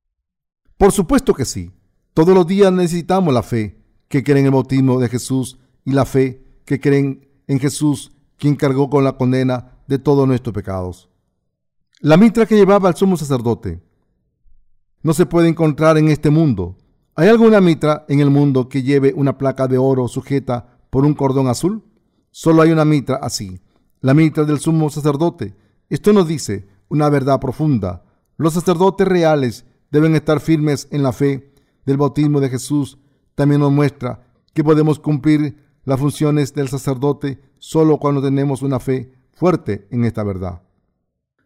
Por 0.77 0.92
supuesto 0.92 1.35
que 1.35 1.44
sí. 1.44 1.72
Todos 2.14 2.35
los 2.35 2.46
días 2.46 2.72
necesitamos 2.72 3.33
la 3.33 3.42
fe 3.42 3.83
que 4.09 4.22
creen 4.22 4.40
en 4.40 4.46
el 4.46 4.53
bautismo 4.53 5.01
de 5.01 5.09
Jesús 5.09 5.59
y 5.85 5.92
la 5.92 6.05
fe 6.05 6.44
que 6.66 6.79
creen 6.79 7.27
en 7.46 7.59
Jesús 7.59 8.12
quien 8.37 8.57
cargó 8.57 8.90
con 8.90 9.05
la 9.05 9.16
condena 9.16 9.79
de 9.87 9.98
todos 9.98 10.29
nuestros 10.29 10.55
pecados. 10.55 11.09
La 12.01 12.16
mitra 12.16 12.44
que 12.44 12.57
llevaba 12.57 12.88
el 12.88 12.96
sumo 12.96 13.16
sacerdote 13.16 13.81
no 15.03 15.15
se 15.15 15.27
puede 15.27 15.49
encontrar 15.49 15.99
en 15.99 16.09
este 16.09 16.31
mundo. 16.31 16.77
¿Hay 17.15 17.29
alguna 17.29 17.61
mitra 17.61 18.05
en 18.09 18.21
el 18.21 18.31
mundo 18.31 18.69
que 18.69 18.83
lleve 18.83 19.12
una 19.15 19.37
placa 19.37 19.69
de 19.69 19.79
oro 19.79 20.09
sujeta 20.09 20.79
por 20.91 21.05
un 21.05 21.15
cordón 21.15 21.49
azul? 21.49 21.85
Solo 22.31 22.62
hay 22.62 22.71
una 22.71 22.85
mitra 22.85 23.17
así, 23.17 23.61
la 24.01 24.15
mitra 24.15 24.45
del 24.45 24.59
sumo 24.59 24.88
sacerdote. 24.88 25.55
Esto 25.91 26.12
nos 26.12 26.27
dice 26.27 26.67
una 26.88 27.09
verdad 27.11 27.41
profunda. 27.41 28.05
Los 28.37 28.55
sacerdotes 28.55 29.07
reales 29.07 29.67
deben 29.91 30.15
estar 30.15 30.41
firmes 30.41 30.88
en 30.91 31.03
la 31.03 31.12
fe 31.12 31.53
del 31.85 31.99
bautismo 31.99 32.41
de 32.41 32.49
Jesús. 32.49 32.99
También 33.35 33.61
nos 33.61 33.73
muestra 33.73 34.25
que 34.55 34.65
podemos 34.65 34.99
cumplir 34.99 35.57
las 35.85 36.01
funciones 36.01 36.55
del 36.55 36.69
sacerdote 36.69 37.41
solo 37.59 37.99
cuando 37.99 38.23
tenemos 38.23 38.62
una 38.62 38.81
fe 38.81 39.12
fuerte 39.33 39.87
en 39.91 40.05
esta 40.05 40.23
verdad. 40.23 40.62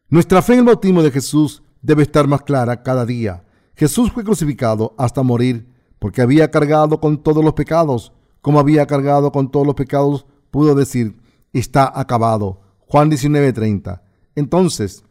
Nuestra 0.08 0.42
fe 0.42 0.54
en 0.54 0.60
el 0.60 0.66
bautismo 0.66 1.02
de 1.02 1.10
Jesús 1.10 1.62
debe 1.82 2.02
estar 2.02 2.28
más 2.28 2.42
clara 2.42 2.82
cada 2.82 3.04
día. 3.06 3.44
Jesús 3.76 4.10
fue 4.10 4.24
crucificado 4.24 4.94
hasta 4.96 5.22
morir 5.22 5.68
porque 5.98 6.22
había 6.22 6.50
cargado 6.50 6.98
con 6.98 7.22
todos 7.22 7.44
los 7.44 7.52
pecados. 7.52 8.12
Como 8.40 8.58
había 8.58 8.86
cargado 8.86 9.30
con 9.32 9.50
todos 9.50 9.66
los 9.66 9.74
pecados, 9.74 10.26
pudo 10.50 10.74
decir, 10.74 11.18
está 11.52 11.92
acabado. 11.94 12.60
Juan 12.86 13.10
19:30. 13.10 14.02
Entonces, 14.34 15.04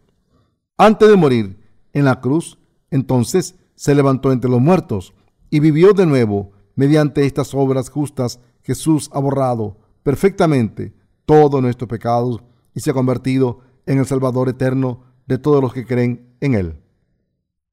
antes 0.77 1.07
de 1.07 1.15
morir 1.15 1.59
en 1.93 2.05
la 2.05 2.21
cruz, 2.21 2.57
entonces 2.89 3.55
se 3.75 3.93
levantó 3.93 4.31
entre 4.31 4.49
los 4.49 4.61
muertos 4.61 5.13
y 5.51 5.59
vivió 5.59 5.93
de 5.93 6.07
nuevo 6.07 6.51
mediante 6.75 7.25
estas 7.25 7.53
obras 7.53 7.89
justas. 7.89 8.39
Jesús 8.63 9.11
ha 9.13 9.19
borrado 9.19 9.77
perfectamente 10.01 10.95
todos 11.25 11.61
nuestros 11.61 11.87
pecados 11.87 12.41
y 12.73 12.79
se 12.79 12.89
ha 12.91 12.93
convertido 12.93 13.59
en 13.85 13.99
el 13.99 14.07
Salvador 14.07 14.49
eterno 14.49 15.03
de 15.27 15.37
todos 15.37 15.61
los 15.61 15.71
que 15.71 15.85
creen 15.85 16.35
en 16.41 16.55
Él. 16.55 16.84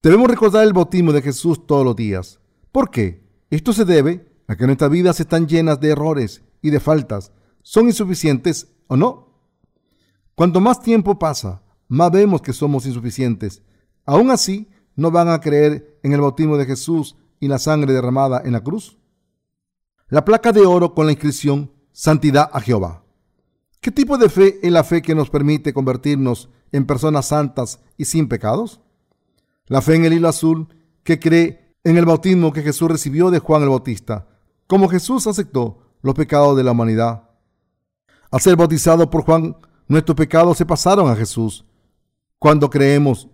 Debemos 0.02 0.26
recordar 0.26 0.64
el 0.64 0.72
bautismo 0.72 1.12
de 1.12 1.22
Jesús 1.22 1.64
todos 1.64 1.84
los 1.84 1.94
días. 1.94 2.40
¿Por 2.72 2.90
qué? 2.90 3.22
Esto 3.50 3.72
se 3.72 3.84
debe 3.84 4.26
a 4.48 4.56
que 4.56 4.66
nuestras 4.66 4.90
vidas 4.90 5.20
están 5.20 5.46
llenas 5.46 5.78
de 5.78 5.90
errores 5.90 6.42
y 6.60 6.70
de 6.70 6.80
faltas. 6.80 7.30
¿Son 7.62 7.86
insuficientes 7.86 8.66
o 8.88 8.96
no? 8.96 9.28
Cuanto 10.34 10.60
más 10.60 10.80
tiempo 10.80 11.20
pasa, 11.20 11.62
más 11.86 12.10
vemos 12.10 12.42
que 12.42 12.52
somos 12.52 12.84
insuficientes. 12.84 13.62
Aún 14.04 14.32
así, 14.32 14.68
¿no 14.96 15.12
van 15.12 15.28
a 15.28 15.40
creer 15.40 16.00
en 16.02 16.12
el 16.12 16.20
bautismo 16.20 16.56
de 16.56 16.66
Jesús 16.66 17.14
y 17.38 17.46
la 17.46 17.60
sangre 17.60 17.92
derramada 17.92 18.42
en 18.44 18.52
la 18.52 18.60
cruz? 18.64 18.98
La 20.08 20.24
placa 20.24 20.50
de 20.50 20.66
oro 20.66 20.94
con 20.94 21.06
la 21.06 21.12
inscripción 21.12 21.70
Santidad 21.92 22.50
a 22.52 22.60
Jehová. 22.60 23.04
¿Qué 23.80 23.92
tipo 23.92 24.18
de 24.18 24.28
fe 24.28 24.58
es 24.62 24.72
la 24.72 24.82
fe 24.82 25.00
que 25.00 25.14
nos 25.14 25.30
permite 25.30 25.72
convertirnos 25.72 26.48
en 26.72 26.86
personas 26.86 27.26
santas 27.26 27.78
y 27.96 28.06
sin 28.06 28.28
pecados? 28.28 28.81
La 29.66 29.80
fe 29.80 29.94
en 29.94 30.04
el 30.04 30.12
hilo 30.12 30.28
azul 30.28 30.68
que 31.04 31.18
cree 31.18 31.76
en 31.84 31.96
el 31.96 32.04
bautismo 32.04 32.52
que 32.52 32.62
Jesús 32.62 32.90
recibió 32.90 33.30
de 33.30 33.38
Juan 33.38 33.62
el 33.62 33.68
Bautista, 33.68 34.28
como 34.66 34.88
Jesús 34.88 35.26
aceptó 35.26 35.78
los 36.02 36.14
pecados 36.14 36.56
de 36.56 36.64
la 36.64 36.72
humanidad. 36.72 37.28
Al 38.30 38.40
ser 38.40 38.56
bautizado 38.56 39.10
por 39.10 39.24
Juan, 39.24 39.56
nuestros 39.88 40.16
pecados 40.16 40.56
se 40.58 40.66
pasaron 40.66 41.10
a 41.10 41.16
Jesús. 41.16 41.64
Cuando 42.38 42.70
creemos 42.70 43.28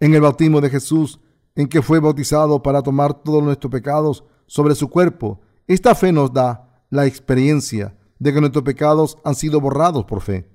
en 0.00 0.14
el 0.14 0.20
bautismo 0.20 0.60
de 0.60 0.70
Jesús, 0.70 1.20
en 1.54 1.68
que 1.68 1.82
fue 1.82 1.98
bautizado 1.98 2.62
para 2.62 2.82
tomar 2.82 3.14
todos 3.14 3.42
nuestros 3.42 3.70
pecados 3.70 4.24
sobre 4.46 4.74
su 4.74 4.88
cuerpo, 4.88 5.40
esta 5.66 5.94
fe 5.94 6.12
nos 6.12 6.32
da 6.32 6.84
la 6.90 7.06
experiencia 7.06 7.96
de 8.18 8.32
que 8.32 8.40
nuestros 8.40 8.64
pecados 8.64 9.18
han 9.24 9.34
sido 9.34 9.60
borrados 9.60 10.04
por 10.04 10.20
fe. 10.20 10.48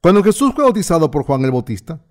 Cuando 0.00 0.22
Jesús 0.22 0.52
fue 0.54 0.64
bautizado 0.64 1.10
por 1.10 1.24
Juan 1.24 1.44
el 1.44 1.50
Bautista, 1.50 2.04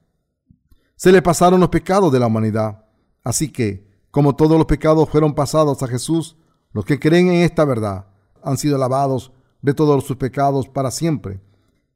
se 1.03 1.11
le 1.11 1.21
pasaron 1.21 1.59
los 1.59 1.67
pecados 1.67 2.13
de 2.13 2.19
la 2.21 2.27
humanidad. 2.27 2.85
Así 3.25 3.51
que, 3.51 3.85
como 4.09 4.37
todos 4.37 4.57
los 4.57 4.67
pecados 4.67 5.09
fueron 5.09 5.33
pasados 5.35 5.83
a 5.83 5.87
Jesús, 5.89 6.37
los 6.71 6.85
que 6.85 6.97
creen 6.97 7.27
en 7.27 7.41
esta 7.41 7.65
verdad 7.65 8.07
han 8.41 8.55
sido 8.55 8.77
lavados 8.77 9.33
de 9.61 9.73
todos 9.73 10.05
sus 10.05 10.15
pecados 10.15 10.69
para 10.69 10.91
siempre. 10.91 11.41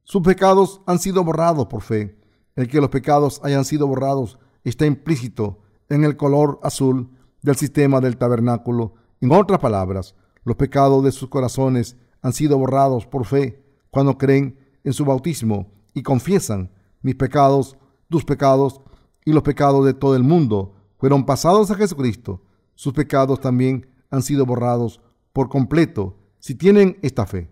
Sus 0.04 0.24
pecados 0.24 0.82
han 0.86 1.00
sido 1.00 1.24
borrados 1.24 1.68
por 1.68 1.84
fe. 1.84 2.20
El 2.58 2.68
que 2.68 2.82
los 2.82 2.90
pecados 2.90 3.40
hayan 3.46 3.64
sido 3.64 3.88
borrados 3.88 4.40
está 4.66 4.86
implícito 4.86 5.60
en 5.88 6.04
el 6.04 6.18
color 6.18 6.60
azul 6.62 7.10
del 7.42 7.56
sistema 7.56 8.02
del 8.02 8.18
tabernáculo. 8.18 8.96
En 9.22 9.32
otras 9.32 9.60
palabras, 9.60 10.16
los 10.44 10.58
pecados 10.58 11.02
de 11.06 11.14
sus 11.14 11.30
corazones 11.30 11.96
han 12.22 12.34
sido 12.34 12.58
borrados 12.58 13.08
por 13.08 13.26
fe 13.26 13.64
cuando 13.90 14.18
creen 14.18 14.60
en 14.84 14.92
su 14.92 15.06
bautismo 15.06 15.72
y 15.94 16.04
confiesan 16.04 16.72
mis 17.02 17.16
pecados, 17.16 17.78
tus 18.10 18.26
pecados 18.26 18.82
y 19.28 19.34
los 19.34 19.44
pecados 19.44 19.86
de 19.86 19.94
todo 19.94 20.16
el 20.16 20.24
mundo 20.24 20.74
fueron 20.98 21.26
pasados 21.26 21.70
a 21.70 21.76
Jesucristo. 21.76 22.42
Sus 22.76 22.94
pecados 22.94 23.42
también 23.42 23.86
han 24.10 24.22
sido 24.22 24.46
borrados 24.46 25.02
por 25.34 25.50
completo 25.50 26.16
si 26.40 26.56
tienen 26.56 26.98
esta 27.02 27.26
fe. 27.26 27.52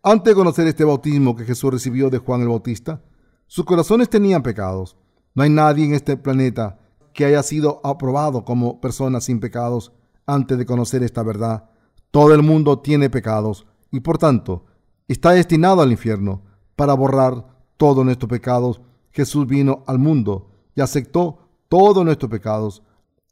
Antes 0.00 0.30
de 0.30 0.36
conocer 0.36 0.68
este 0.68 0.84
bautismo 0.84 1.34
que 1.34 1.44
Jesús 1.44 1.72
recibió 1.72 2.08
de 2.08 2.18
Juan 2.18 2.42
el 2.42 2.46
Bautista, 2.46 3.02
sus 3.48 3.64
corazones 3.64 4.08
tenían 4.08 4.44
pecados. 4.44 4.96
No 5.34 5.42
hay 5.42 5.50
nadie 5.50 5.86
en 5.86 5.92
este 5.92 6.16
planeta 6.16 6.78
que 7.12 7.24
haya 7.24 7.42
sido 7.42 7.80
aprobado 7.82 8.44
como 8.44 8.80
persona 8.80 9.20
sin 9.20 9.40
pecados 9.40 9.90
antes 10.24 10.56
de 10.56 10.66
conocer 10.66 11.02
esta 11.02 11.24
verdad. 11.24 11.68
Todo 12.12 12.32
el 12.32 12.44
mundo 12.44 12.78
tiene 12.78 13.10
pecados 13.10 13.66
y 13.90 13.98
por 13.98 14.18
tanto 14.18 14.66
está 15.08 15.32
destinado 15.32 15.82
al 15.82 15.90
infierno. 15.90 16.42
Para 16.76 16.94
borrar 16.94 17.44
todos 17.76 18.04
nuestros 18.04 18.30
pecados, 18.30 18.80
Jesús 19.14 19.46
vino 19.46 19.84
al 19.86 19.98
mundo 19.98 20.50
y 20.74 20.80
aceptó 20.80 21.48
todos 21.68 22.04
nuestros 22.04 22.30
pecados. 22.30 22.82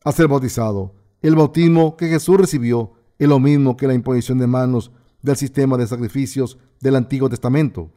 A 0.05 0.13
ser 0.13 0.29
bautizado, 0.29 0.95
el 1.21 1.37
bautismo 1.37 1.97
que 1.97 2.09
Jesús 2.09 2.37
recibió 2.37 2.93
es 3.19 3.29
lo 3.29 3.39
mismo 3.39 3.77
que 3.77 3.87
la 3.87 3.95
imposición 3.95 4.39
de 4.39 4.47
manos 4.47 4.93
del 5.23 5.37
sistema 5.37 5.77
de 5.77 5.87
sacrificios 5.87 6.59
del 6.81 6.97
Antiguo 6.97 7.29
Testamento. 7.29 7.91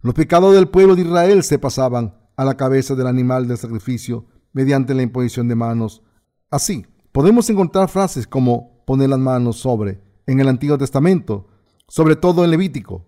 Los 0.00 0.14
pecados 0.14 0.54
del 0.54 0.68
pueblo 0.68 0.94
de 0.94 1.02
Israel 1.02 1.42
se 1.42 1.58
pasaban 1.58 2.14
a 2.36 2.44
la 2.44 2.56
cabeza 2.56 2.94
del 2.94 3.08
animal 3.08 3.48
del 3.48 3.58
sacrificio 3.58 4.26
mediante 4.52 4.94
la 4.94 5.02
imposición 5.02 5.48
de 5.48 5.56
manos. 5.56 6.02
Así, 6.50 6.86
podemos 7.10 7.48
encontrar 7.50 7.88
frases 7.88 8.26
como 8.26 8.84
poner 8.84 9.08
las 9.08 9.18
manos 9.18 9.56
sobre 9.56 10.00
en 10.26 10.40
el 10.40 10.48
Antiguo 10.48 10.78
Testamento, 10.78 11.48
sobre 11.88 12.16
todo 12.16 12.44
en 12.44 12.50
Levítico. 12.50 13.06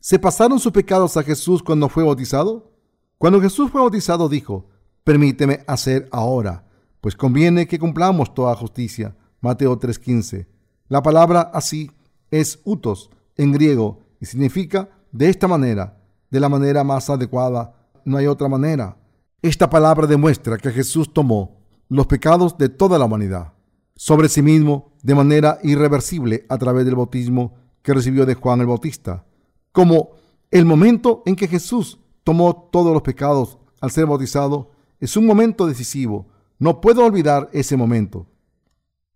¿Se 0.00 0.18
pasaron 0.18 0.58
sus 0.58 0.72
pecados 0.72 1.16
a 1.16 1.22
Jesús 1.22 1.62
cuando 1.62 1.88
fue 1.88 2.04
bautizado? 2.04 2.77
Cuando 3.18 3.40
Jesús 3.40 3.70
fue 3.70 3.80
bautizado 3.80 4.28
dijo, 4.28 4.68
permíteme 5.04 5.64
hacer 5.66 6.08
ahora 6.12 6.64
pues 7.00 7.16
conviene 7.16 7.66
que 7.66 7.78
cumplamos 7.78 8.34
toda 8.34 8.54
justicia. 8.54 9.16
Mateo 9.40 9.78
3:15. 9.78 10.46
La 10.88 11.02
palabra 11.02 11.50
así 11.52 11.90
es 12.30 12.60
utos 12.64 13.10
en 13.36 13.52
griego 13.52 14.00
y 14.20 14.26
significa 14.26 14.88
de 15.12 15.28
esta 15.28 15.48
manera, 15.48 16.00
de 16.30 16.40
la 16.40 16.48
manera 16.48 16.84
más 16.84 17.08
adecuada. 17.08 17.74
No 18.04 18.16
hay 18.16 18.26
otra 18.26 18.48
manera. 18.48 18.96
Esta 19.42 19.70
palabra 19.70 20.06
demuestra 20.06 20.58
que 20.58 20.70
Jesús 20.70 21.12
tomó 21.12 21.60
los 21.88 22.06
pecados 22.06 22.58
de 22.58 22.68
toda 22.68 22.98
la 22.98 23.04
humanidad 23.04 23.52
sobre 23.94 24.28
sí 24.28 24.42
mismo 24.42 24.92
de 25.02 25.14
manera 25.14 25.58
irreversible 25.62 26.44
a 26.48 26.58
través 26.58 26.84
del 26.84 26.96
bautismo 26.96 27.54
que 27.82 27.94
recibió 27.94 28.26
de 28.26 28.34
Juan 28.34 28.60
el 28.60 28.66
Bautista. 28.66 29.24
Como 29.72 30.10
el 30.50 30.64
momento 30.64 31.22
en 31.26 31.36
que 31.36 31.48
Jesús 31.48 31.98
tomó 32.24 32.68
todos 32.72 32.92
los 32.92 33.02
pecados 33.02 33.58
al 33.80 33.90
ser 33.90 34.06
bautizado 34.06 34.70
es 35.00 35.16
un 35.16 35.26
momento 35.26 35.66
decisivo 35.66 36.26
no 36.58 36.80
puedo 36.80 37.04
olvidar 37.04 37.48
ese 37.52 37.76
momento. 37.76 38.26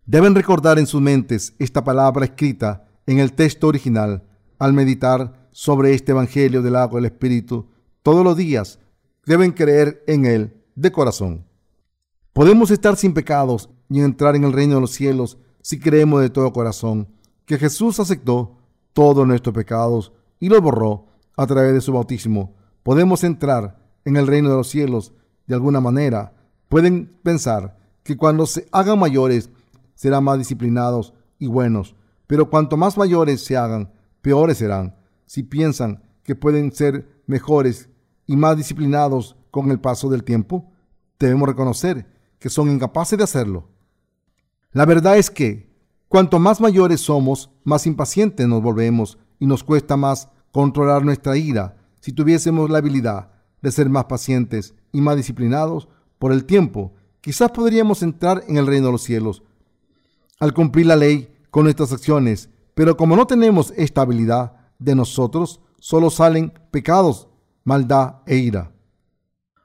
Deben 0.05 0.33
recordar 0.33 0.79
en 0.79 0.87
sus 0.87 1.01
mentes 1.01 1.53
esta 1.59 1.83
palabra 1.83 2.25
escrita 2.25 2.87
en 3.05 3.19
el 3.19 3.33
texto 3.33 3.67
original 3.67 4.23
al 4.59 4.73
meditar 4.73 5.47
sobre 5.51 5.93
este 5.93 6.13
Evangelio 6.13 6.61
del 6.61 6.77
agua 6.77 6.99
del 6.99 7.11
Espíritu 7.11 7.67
todos 8.01 8.23
los 8.23 8.37
días. 8.37 8.79
Deben 9.25 9.51
creer 9.51 10.03
en 10.07 10.25
él 10.25 10.53
de 10.75 10.91
corazón. 10.91 11.45
Podemos 12.31 12.71
estar 12.71 12.95
sin 12.95 13.13
pecados 13.13 13.69
y 13.89 13.99
entrar 13.99 14.35
en 14.35 14.45
el 14.45 14.53
reino 14.53 14.75
de 14.75 14.81
los 14.81 14.91
cielos 14.91 15.37
si 15.61 15.79
creemos 15.79 16.21
de 16.21 16.29
todo 16.29 16.53
corazón 16.53 17.09
que 17.45 17.57
Jesús 17.57 17.99
aceptó 17.99 18.57
todos 18.93 19.27
nuestros 19.27 19.53
pecados 19.53 20.13
y 20.39 20.47
los 20.47 20.61
borró 20.61 21.07
a 21.35 21.45
través 21.45 21.73
de 21.73 21.81
su 21.81 21.91
bautismo. 21.91 22.55
Podemos 22.83 23.23
entrar 23.23 23.79
en 24.05 24.17
el 24.17 24.27
reino 24.27 24.49
de 24.49 24.57
los 24.57 24.69
cielos 24.69 25.13
de 25.47 25.55
alguna 25.55 25.79
manera 25.81 26.33
Pueden 26.73 27.05
pensar 27.21 27.77
que 28.01 28.17
cuando 28.17 28.47
se 28.47 28.67
hagan 28.71 28.97
mayores 28.97 29.51
serán 29.93 30.23
más 30.23 30.39
disciplinados 30.39 31.13
y 31.37 31.45
buenos, 31.45 31.95
pero 32.25 32.49
cuanto 32.49 32.77
más 32.77 32.97
mayores 32.97 33.45
se 33.45 33.55
hagan, 33.55 33.93
peores 34.23 34.57
serán. 34.57 34.95
Si 35.27 35.43
piensan 35.43 36.01
que 36.23 36.35
pueden 36.35 36.71
ser 36.71 37.21
mejores 37.27 37.89
y 38.25 38.35
más 38.35 38.57
disciplinados 38.57 39.35
con 39.51 39.69
el 39.69 39.79
paso 39.79 40.09
del 40.09 40.23
tiempo, 40.23 40.71
debemos 41.19 41.47
reconocer 41.47 42.07
que 42.39 42.49
son 42.49 42.71
incapaces 42.71 43.19
de 43.19 43.25
hacerlo. 43.25 43.69
La 44.71 44.87
verdad 44.87 45.19
es 45.19 45.29
que 45.29 45.69
cuanto 46.07 46.39
más 46.39 46.59
mayores 46.59 47.01
somos, 47.01 47.51
más 47.63 47.85
impacientes 47.85 48.47
nos 48.47 48.63
volvemos 48.63 49.19
y 49.37 49.45
nos 49.45 49.63
cuesta 49.63 49.95
más 49.95 50.27
controlar 50.51 51.05
nuestra 51.05 51.37
ira. 51.37 51.77
Si 52.03 52.11
tuviésemos 52.11 52.69
la 52.69 52.79
habilidad 52.79 53.31
de 53.61 53.71
ser 53.71 53.87
más 53.87 54.03
pacientes 54.03 54.73
y 54.91 54.99
más 54.99 55.15
disciplinados, 55.15 55.87
por 56.19 56.33
el 56.33 56.43
tiempo, 56.43 56.91
quizás 57.21 57.51
podríamos 57.51 58.03
entrar 58.03 58.43
en 58.49 58.57
el 58.57 58.67
reino 58.67 58.87
de 58.87 58.91
los 58.91 59.03
cielos 59.03 59.41
al 60.41 60.53
cumplir 60.53 60.87
la 60.87 60.97
ley 60.97 61.33
con 61.49 61.63
nuestras 61.63 61.93
acciones, 61.93 62.49
pero 62.73 62.97
como 62.97 63.15
no 63.15 63.25
tenemos 63.25 63.71
esta 63.77 64.01
habilidad 64.01 64.51
de 64.79 64.95
nosotros, 64.95 65.61
solo 65.79 66.09
salen 66.09 66.51
pecados, 66.71 67.29
maldad 67.63 68.15
e 68.25 68.35
ira. 68.35 68.73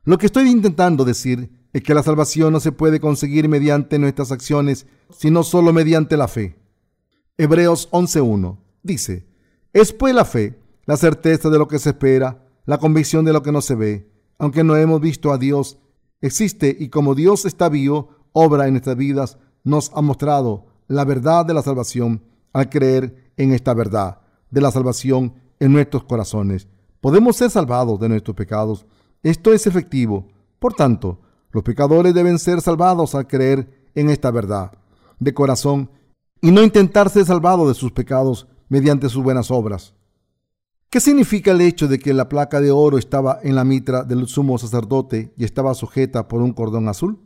Lo 0.05 0.17
que 0.17 0.27
estoy 0.27 0.49
intentando 0.49 1.05
decir 1.05 1.51
es 1.73 1.83
que 1.83 1.93
la 1.93 2.05
salvación 2.05 2.53
no 2.53 2.61
se 2.61 2.71
puede 2.71 3.01
conseguir 3.01 3.49
mediante 3.49 3.99
nuestras 3.99 4.31
acciones, 4.31 4.87
sino 5.11 5.43
solo 5.43 5.73
mediante 5.73 6.17
la 6.17 6.29
fe. 6.29 6.57
Hebreos 7.37 7.91
11.1 7.91 8.59
dice, 8.85 9.27
es 9.73 9.93
pues 9.93 10.15
la 10.15 10.25
fe, 10.25 10.58
la 10.89 10.97
certeza 10.97 11.51
de 11.51 11.59
lo 11.59 11.69
que 11.69 11.79
se 11.79 11.91
espera, 11.91 12.47
la 12.65 12.79
convicción 12.79 13.23
de 13.27 13.35
lo 13.35 13.43
que 13.43 13.53
no 13.53 13.61
se 13.61 13.75
ve, 13.75 14.11
aunque 14.39 14.65
no 14.65 14.75
hemos 14.75 15.03
visto 15.03 15.33
a 15.33 15.37
Dios, 15.37 15.79
existe 16.23 16.75
y 16.81 16.89
como 16.89 17.15
Dios 17.15 17.45
está 17.45 17.69
vivo, 17.69 18.09
obra 18.33 18.67
en 18.67 18.73
nuestras 18.73 18.97
vidas, 18.97 19.37
nos 19.65 19.91
ha 19.95 20.01
mostrado 20.01 20.65
la 20.87 21.05
verdad 21.05 21.45
de 21.45 21.53
la 21.53 21.61
salvación 21.61 22.23
al 22.55 22.71
creer 22.71 23.33
en 23.37 23.53
esta 23.53 23.75
verdad 23.75 24.23
de 24.51 24.63
la 24.63 24.71
salvación 24.71 25.35
en 25.61 25.73
nuestros 25.73 26.05
corazones. 26.05 26.69
Podemos 27.03 27.37
ser 27.37 27.51
salvados 27.51 28.01
de 28.01 28.09
nuestros 28.09 28.35
pecados. 28.35 28.87
Esto 29.23 29.53
es 29.53 29.67
efectivo. 29.67 30.29
Por 30.59 30.73
tanto, 30.73 31.21
los 31.53 31.65
pecadores 31.65 32.15
deben 32.15 32.39
ser 32.39 32.63
salvados 32.63 33.15
al 33.15 33.27
creer 33.27 33.91
en 33.95 34.09
esta 34.09 34.31
verdad 34.31 34.73
de 35.19 35.35
corazón 35.35 35.91
y 36.41 36.51
no 36.51 36.63
intentar 36.63 37.11
ser 37.11 37.27
salvados 37.27 37.69
de 37.69 37.75
sus 37.75 37.93
pecados 37.93 38.47
mediante 38.71 39.11
sus 39.11 39.23
buenas 39.23 39.51
obras. 39.51 39.93
¿Qué 40.91 41.01
significa 41.01 41.51
el 41.51 41.61
hecho 41.61 41.87
de 41.87 41.99
que 41.99 42.15
la 42.15 42.31
placa 42.31 42.63
de 42.63 42.71
oro 42.71 42.97
estaba 42.97 43.41
en 43.43 43.55
la 43.57 43.65
mitra 43.65 44.05
del 44.05 44.27
sumo 44.27 44.57
sacerdote 44.57 45.35
y 45.37 45.45
estaba 45.45 45.75
sujeta 45.75 46.29
por 46.29 46.41
un 46.41 46.55
cordón 46.55 46.89
azul? 46.89 47.19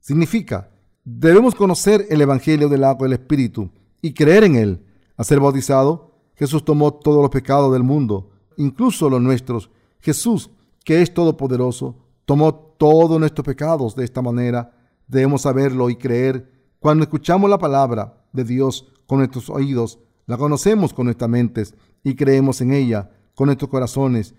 Significa, 0.00 0.70
debemos 1.04 1.54
conocer 1.54 2.06
el 2.10 2.20
Evangelio 2.20 2.68
del 2.68 2.82
agua 2.82 3.04
del 3.04 3.12
Espíritu 3.12 3.70
y 4.02 4.14
creer 4.14 4.42
en 4.42 4.56
él. 4.56 4.84
A 5.16 5.22
ser 5.22 5.38
bautizado, 5.38 6.10
Jesús 6.34 6.64
tomó 6.64 6.92
todos 6.92 7.22
los 7.22 7.30
pecados 7.30 7.72
del 7.72 7.84
mundo, 7.84 8.30
incluso 8.56 9.08
los 9.08 9.20
nuestros. 9.20 9.70
Jesús, 10.00 10.50
que 10.84 11.00
es 11.00 11.14
todopoderoso, 11.14 11.94
tomó 12.24 12.52
todos 12.52 13.20
nuestros 13.20 13.46
pecados 13.46 13.94
de 13.94 14.02
esta 14.02 14.22
manera. 14.22 14.72
Debemos 15.06 15.42
saberlo 15.42 15.88
y 15.88 15.94
creer. 15.94 16.50
Cuando 16.80 17.04
escuchamos 17.04 17.48
la 17.48 17.58
palabra 17.58 18.24
de 18.32 18.42
Dios 18.42 18.88
con 19.06 19.18
nuestros 19.18 19.50
oídos, 19.50 20.00
la 20.26 20.36
conocemos 20.36 20.92
con 20.92 21.06
nuestras 21.06 21.30
mentes 21.30 21.74
y 22.02 22.14
creemos 22.14 22.60
en 22.60 22.72
ella 22.72 23.10
con 23.34 23.46
nuestros 23.46 23.70
corazones. 23.70 24.34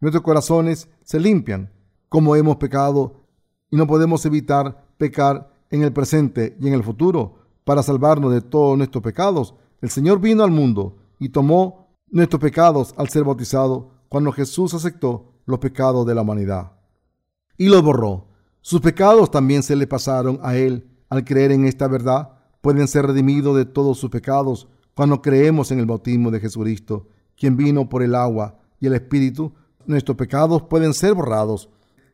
Nuestros 0.00 0.22
corazones 0.22 0.88
se 1.02 1.20
limpian 1.20 1.72
como 2.08 2.36
hemos 2.36 2.56
pecado 2.56 3.24
y 3.70 3.76
no 3.76 3.86
podemos 3.86 4.24
evitar 4.26 4.86
pecar 4.98 5.52
en 5.70 5.82
el 5.82 5.92
presente 5.92 6.56
y 6.60 6.68
en 6.68 6.74
el 6.74 6.84
futuro 6.84 7.38
para 7.64 7.82
salvarnos 7.82 8.32
de 8.32 8.40
todos 8.40 8.76
nuestros 8.76 9.02
pecados. 9.02 9.54
El 9.80 9.90
Señor 9.90 10.20
vino 10.20 10.44
al 10.44 10.50
mundo 10.50 10.96
y 11.18 11.30
tomó 11.30 11.88
nuestros 12.10 12.40
pecados 12.40 12.94
al 12.96 13.08
ser 13.08 13.24
bautizado 13.24 13.90
cuando 14.08 14.32
Jesús 14.32 14.74
aceptó 14.74 15.32
los 15.46 15.58
pecados 15.58 16.06
de 16.06 16.14
la 16.14 16.22
humanidad 16.22 16.72
y 17.56 17.68
los 17.68 17.82
borró. 17.82 18.28
Sus 18.60 18.80
pecados 18.80 19.30
también 19.30 19.62
se 19.62 19.76
le 19.76 19.86
pasaron 19.86 20.38
a 20.42 20.56
él 20.56 20.88
al 21.08 21.24
creer 21.24 21.52
en 21.52 21.66
esta 21.66 21.88
verdad. 21.88 22.38
Pueden 22.60 22.88
ser 22.88 23.06
redimidos 23.06 23.56
de 23.56 23.66
todos 23.66 23.98
sus 23.98 24.10
pecados 24.10 24.68
cuando 24.94 25.20
creemos 25.20 25.70
en 25.70 25.80
el 25.80 25.86
bautismo 25.86 26.30
de 26.30 26.40
Jesucristo, 26.40 27.08
quien 27.36 27.56
vino 27.56 27.88
por 27.88 28.02
el 28.02 28.14
agua 28.14 28.58
y 28.80 28.86
el 28.86 28.94
Espíritu, 28.94 29.52
nuestros 29.86 30.16
pecados 30.16 30.62
pueden 30.62 30.94
ser 30.94 31.14
borrados. 31.14 31.68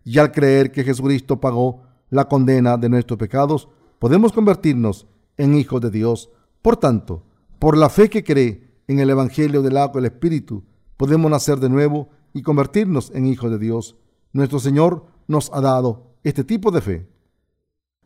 Y 0.04 0.18
al 0.18 0.32
creer 0.32 0.72
que 0.72 0.84
Jesucristo 0.84 1.40
pagó 1.40 1.82
la 2.08 2.26
condena 2.26 2.76
de 2.76 2.88
nuestros 2.88 3.18
pecados, 3.18 3.68
podemos 3.98 4.32
convertirnos 4.32 5.06
en 5.36 5.54
hijos 5.54 5.80
de 5.80 5.90
Dios. 5.90 6.30
Por 6.62 6.76
tanto, 6.76 7.22
por 7.58 7.76
la 7.76 7.90
fe 7.90 8.08
que 8.08 8.24
cree 8.24 8.68
en 8.88 8.98
el 8.98 9.10
Evangelio 9.10 9.62
del 9.62 9.76
agua 9.76 9.96
y 9.96 9.98
el 9.98 10.06
Espíritu, 10.06 10.64
podemos 10.96 11.30
nacer 11.30 11.58
de 11.60 11.68
nuevo 11.68 12.08
y 12.32 12.42
convertirnos 12.42 13.10
en 13.14 13.26
hijos 13.26 13.50
de 13.50 13.58
Dios. 13.58 13.96
Nuestro 14.32 14.58
Señor 14.58 15.06
nos 15.26 15.50
ha 15.52 15.60
dado 15.60 16.14
este 16.24 16.44
tipo 16.44 16.70
de 16.70 16.80
fe. 16.80 17.08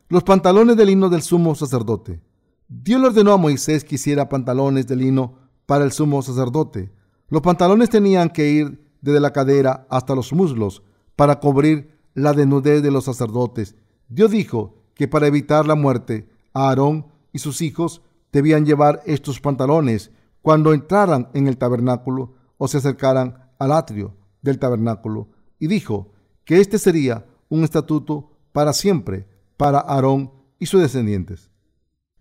Los 0.09 0.23
pantalones 0.23 0.77
de 0.77 0.85
lino 0.85 1.09
del 1.09 1.21
sumo 1.21 1.55
sacerdote. 1.55 2.21
Dios 2.67 2.99
le 2.99 3.07
ordenó 3.07 3.33
a 3.33 3.37
Moisés 3.37 3.83
que 3.83 3.95
hiciera 3.95 4.27
pantalones 4.27 4.87
de 4.87 4.95
lino 4.95 5.37
para 5.67 5.85
el 5.85 5.91
sumo 5.91 6.21
sacerdote. 6.23 6.91
Los 7.29 7.41
pantalones 7.41 7.89
tenían 7.89 8.29
que 8.29 8.49
ir 8.49 8.91
desde 9.01 9.19
la 9.19 9.31
cadera 9.31 9.85
hasta 9.89 10.15
los 10.15 10.33
muslos 10.33 10.81
para 11.15 11.39
cubrir 11.39 11.95
la 12.15 12.33
desnudez 12.33 12.81
de 12.81 12.89
los 12.89 13.05
sacerdotes. 13.05 13.75
Dios 14.07 14.31
dijo 14.31 14.75
que 14.95 15.07
para 15.07 15.27
evitar 15.27 15.67
la 15.67 15.75
muerte, 15.75 16.27
Aarón 16.53 17.07
y 17.31 17.39
sus 17.39 17.61
hijos 17.61 18.01
debían 18.31 18.65
llevar 18.65 19.01
estos 19.05 19.39
pantalones 19.39 20.11
cuando 20.41 20.73
entraran 20.73 21.29
en 21.33 21.47
el 21.47 21.57
tabernáculo 21.57 22.33
o 22.57 22.67
se 22.67 22.77
acercaran 22.77 23.51
al 23.59 23.73
atrio 23.73 24.15
del 24.41 24.57
tabernáculo. 24.57 25.27
Y 25.59 25.67
dijo 25.67 26.11
que 26.45 26.61
este 26.61 26.79
sería 26.79 27.25
un 27.49 27.63
estatuto 27.63 28.31
para 28.51 28.73
siempre 28.73 29.27
para 29.55 29.79
Aarón 29.79 30.31
y 30.57 30.65
sus 30.65 30.81
descendientes. 30.81 31.51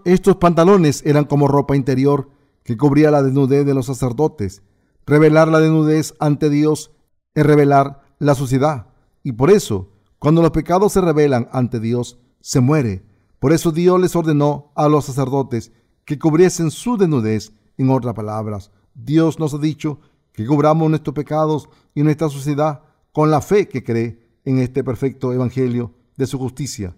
Estos 0.04 0.36
pantalones 0.36 1.02
eran 1.06 1.24
como 1.24 1.48
ropa 1.48 1.76
interior 1.76 2.28
que 2.62 2.76
cubría 2.76 3.10
la 3.10 3.22
desnudez 3.22 3.64
de 3.64 3.74
los 3.74 3.86
sacerdotes. 3.86 4.62
Revelar 5.06 5.48
la 5.48 5.60
desnudez 5.60 6.14
ante 6.18 6.50
Dios 6.50 6.90
es 7.34 7.44
revelar 7.44 8.02
la 8.18 8.34
suciedad. 8.34 8.88
Y 9.22 9.32
por 9.32 9.50
eso, 9.50 9.90
cuando 10.18 10.42
los 10.42 10.50
pecados 10.50 10.92
se 10.92 11.00
revelan 11.00 11.48
ante 11.52 11.80
Dios, 11.80 12.18
se 12.40 12.60
muere. 12.60 13.04
Por 13.38 13.52
eso 13.52 13.72
Dios 13.72 14.00
les 14.00 14.14
ordenó 14.14 14.72
a 14.74 14.88
los 14.88 15.06
sacerdotes 15.06 15.72
que 16.04 16.18
cubriesen 16.18 16.70
su 16.70 16.96
desnudez. 16.96 17.52
En 17.76 17.90
otras 17.90 18.14
palabras, 18.14 18.70
Dios 18.94 19.38
nos 19.38 19.54
ha 19.54 19.58
dicho 19.58 20.00
que 20.32 20.46
cubramos 20.46 20.88
nuestros 20.90 21.14
pecados 21.14 21.68
y 21.94 22.02
nuestra 22.02 22.28
suciedad 22.28 22.82
con 23.12 23.30
la 23.30 23.40
fe 23.40 23.68
que 23.68 23.82
cree 23.82 24.24
en 24.44 24.58
este 24.58 24.84
perfecto 24.84 25.32
evangelio 25.32 25.94
de 26.16 26.26
su 26.26 26.38
justicia. 26.38 26.94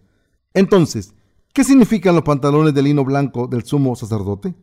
Entonces, 0.54 1.14
¿Qué 1.56 1.64
significan 1.64 2.14
los 2.14 2.22
pantalones 2.22 2.74
de 2.74 2.82
lino 2.82 3.02
blanco 3.02 3.46
del 3.46 3.64
sumo 3.64 3.96
sacerdote? 3.96 4.54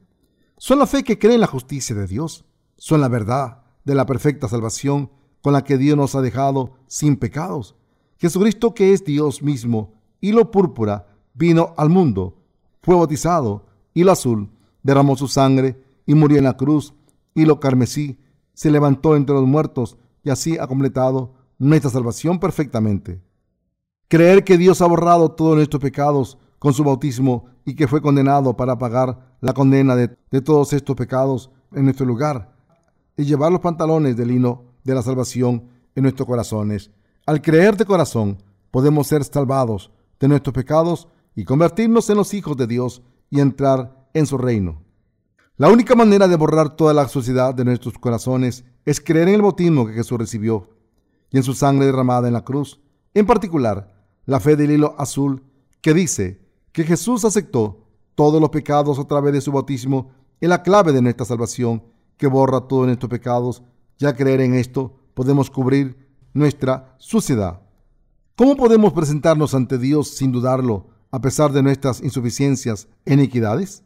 Son 0.60 0.78
la 0.78 0.86
fe 0.86 1.04
que 1.04 1.18
cree 1.18 1.34
en 1.34 1.42
la 1.42 1.48
justicia 1.48 1.96
de 1.96 2.06
Dios. 2.06 2.46
Son 2.78 3.02
la 3.02 3.08
verdad 3.08 3.64
de 3.84 3.96
la 3.96 4.06
perfecta 4.06 4.48
salvación 4.48 5.10
con 5.42 5.54
la 5.54 5.64
que 5.64 5.80
Dios 5.80 5.98
nos 5.98 6.14
ha 6.14 6.22
dejado 6.22 6.76
sin 6.86 7.18
pecados. 7.18 7.76
Jesucristo, 8.18 8.76
que 8.76 8.94
es 8.94 9.04
Dios 9.04 9.42
mismo, 9.42 9.96
y 10.22 10.34
lo 10.34 10.52
púrpura, 10.52 11.08
vino 11.34 11.74
al 11.78 11.90
mundo, 11.90 12.38
fue 12.84 12.94
bautizado, 12.94 13.66
y 13.96 14.04
lo 14.04 14.12
azul, 14.12 14.52
derramó 14.84 15.16
su 15.16 15.28
sangre 15.28 15.84
y 16.06 16.14
murió 16.14 16.38
en 16.38 16.44
la 16.44 16.58
cruz, 16.58 16.94
y 17.34 17.46
lo 17.46 17.60
carmesí, 17.60 18.20
se 18.54 18.70
levantó 18.70 19.16
entre 19.16 19.34
los 19.34 19.48
muertos 19.48 19.98
y 20.24 20.30
así 20.30 20.60
ha 20.60 20.68
completado 20.68 21.34
nuestra 21.58 21.90
salvación 21.90 22.40
perfectamente. 22.40 23.20
Creer 24.10 24.44
que 24.44 24.60
Dios 24.60 24.80
ha 24.84 24.86
borrado 24.86 25.32
todos 25.32 25.56
nuestros 25.56 25.82
pecados 25.82 26.38
con 26.64 26.74
su 26.74 26.86
bautismo 26.86 27.44
y 27.66 27.76
que 27.76 27.90
fue 27.90 28.02
condenado 28.02 28.56
para 28.56 28.78
pagar 28.78 29.36
la 29.42 29.52
condena 29.54 29.98
de, 29.98 30.08
todos 30.42 30.72
estos 30.72 30.96
pecados 30.96 31.52
en 31.74 31.84
nuestro 31.84 32.06
lugar 32.06 32.56
y 33.18 33.26
llevar 33.26 33.52
los 33.52 33.60
pantalones 33.60 34.16
de 34.16 34.26
lino 34.26 34.64
de 34.86 34.96
la 34.96 35.02
salvación 35.02 35.68
en 35.94 36.04
nuestros 36.04 36.26
corazones. 36.26 36.90
Al 37.26 37.42
creer 37.42 37.76
de 37.76 37.84
corazón, 37.84 38.42
podemos 38.72 39.08
ser 39.08 39.26
salvados 39.26 39.92
de 40.22 40.30
nuestros 40.30 40.54
pecados 40.54 41.10
y 41.36 41.44
convertirnos 41.44 42.10
en 42.10 42.16
los 42.16 42.34
hijos 42.34 42.56
de 42.56 42.66
Dios 42.66 43.02
y 43.30 43.42
entrar 43.42 44.08
en 44.14 44.26
su 44.26 44.38
reino. 44.38 44.82
La 45.58 45.68
única 45.68 45.96
manera 45.96 46.30
de 46.30 46.38
borrar 46.38 46.78
toda 46.78 46.94
la 46.94 47.10
suciedad 47.10 47.54
de 47.54 47.66
nuestros 47.66 47.98
corazones 47.98 48.64
es 48.86 49.02
creer 49.02 49.28
en 49.28 49.36
el 49.36 49.42
bautismo 49.42 49.86
que 49.86 49.96
Jesús 49.96 50.18
recibió 50.18 50.70
y 51.30 51.36
en 51.36 51.44
su 51.44 51.56
sangre 51.56 51.88
derramada 51.88 52.30
en 52.30 52.36
la 52.36 52.46
cruz. 52.46 52.80
En 53.14 53.26
particular, 53.26 54.08
la 54.26 54.40
fe 54.40 54.56
del 54.56 54.72
hilo 54.72 54.96
azul 54.98 55.44
que 55.82 55.94
dice, 55.94 56.43
que 56.74 56.84
Jesús 56.84 57.24
aceptó 57.24 57.86
todos 58.16 58.42
los 58.42 58.50
pecados 58.50 59.00
a 59.00 59.08
través 59.08 59.32
de 59.32 59.42
su 59.42 59.52
bautismo 59.52 60.12
es 60.42 60.50
la 60.50 60.64
clave 60.64 60.92
de 60.92 61.02
nuestra 61.02 61.26
salvación 61.26 61.84
que 62.18 62.28
borra 62.28 62.68
todos 62.68 62.88
nuestros 62.88 63.10
pecados. 63.10 63.64
Ya 63.98 64.16
creer 64.16 64.42
en 64.42 64.56
esto 64.56 64.94
podemos 65.14 65.50
cubrir 65.50 65.96
nuestra 66.34 66.96
suciedad. 66.98 67.62
¿Cómo 68.36 68.58
podemos 68.58 68.92
presentarnos 68.92 69.54
ante 69.54 69.78
Dios 69.78 70.10
sin 70.10 70.32
dudarlo 70.32 70.88
a 71.12 71.22
pesar 71.22 71.52
de 71.52 71.62
nuestras 71.62 72.02
insuficiencias 72.02 72.88
e 73.06 73.14
iniquidades? 73.14 73.84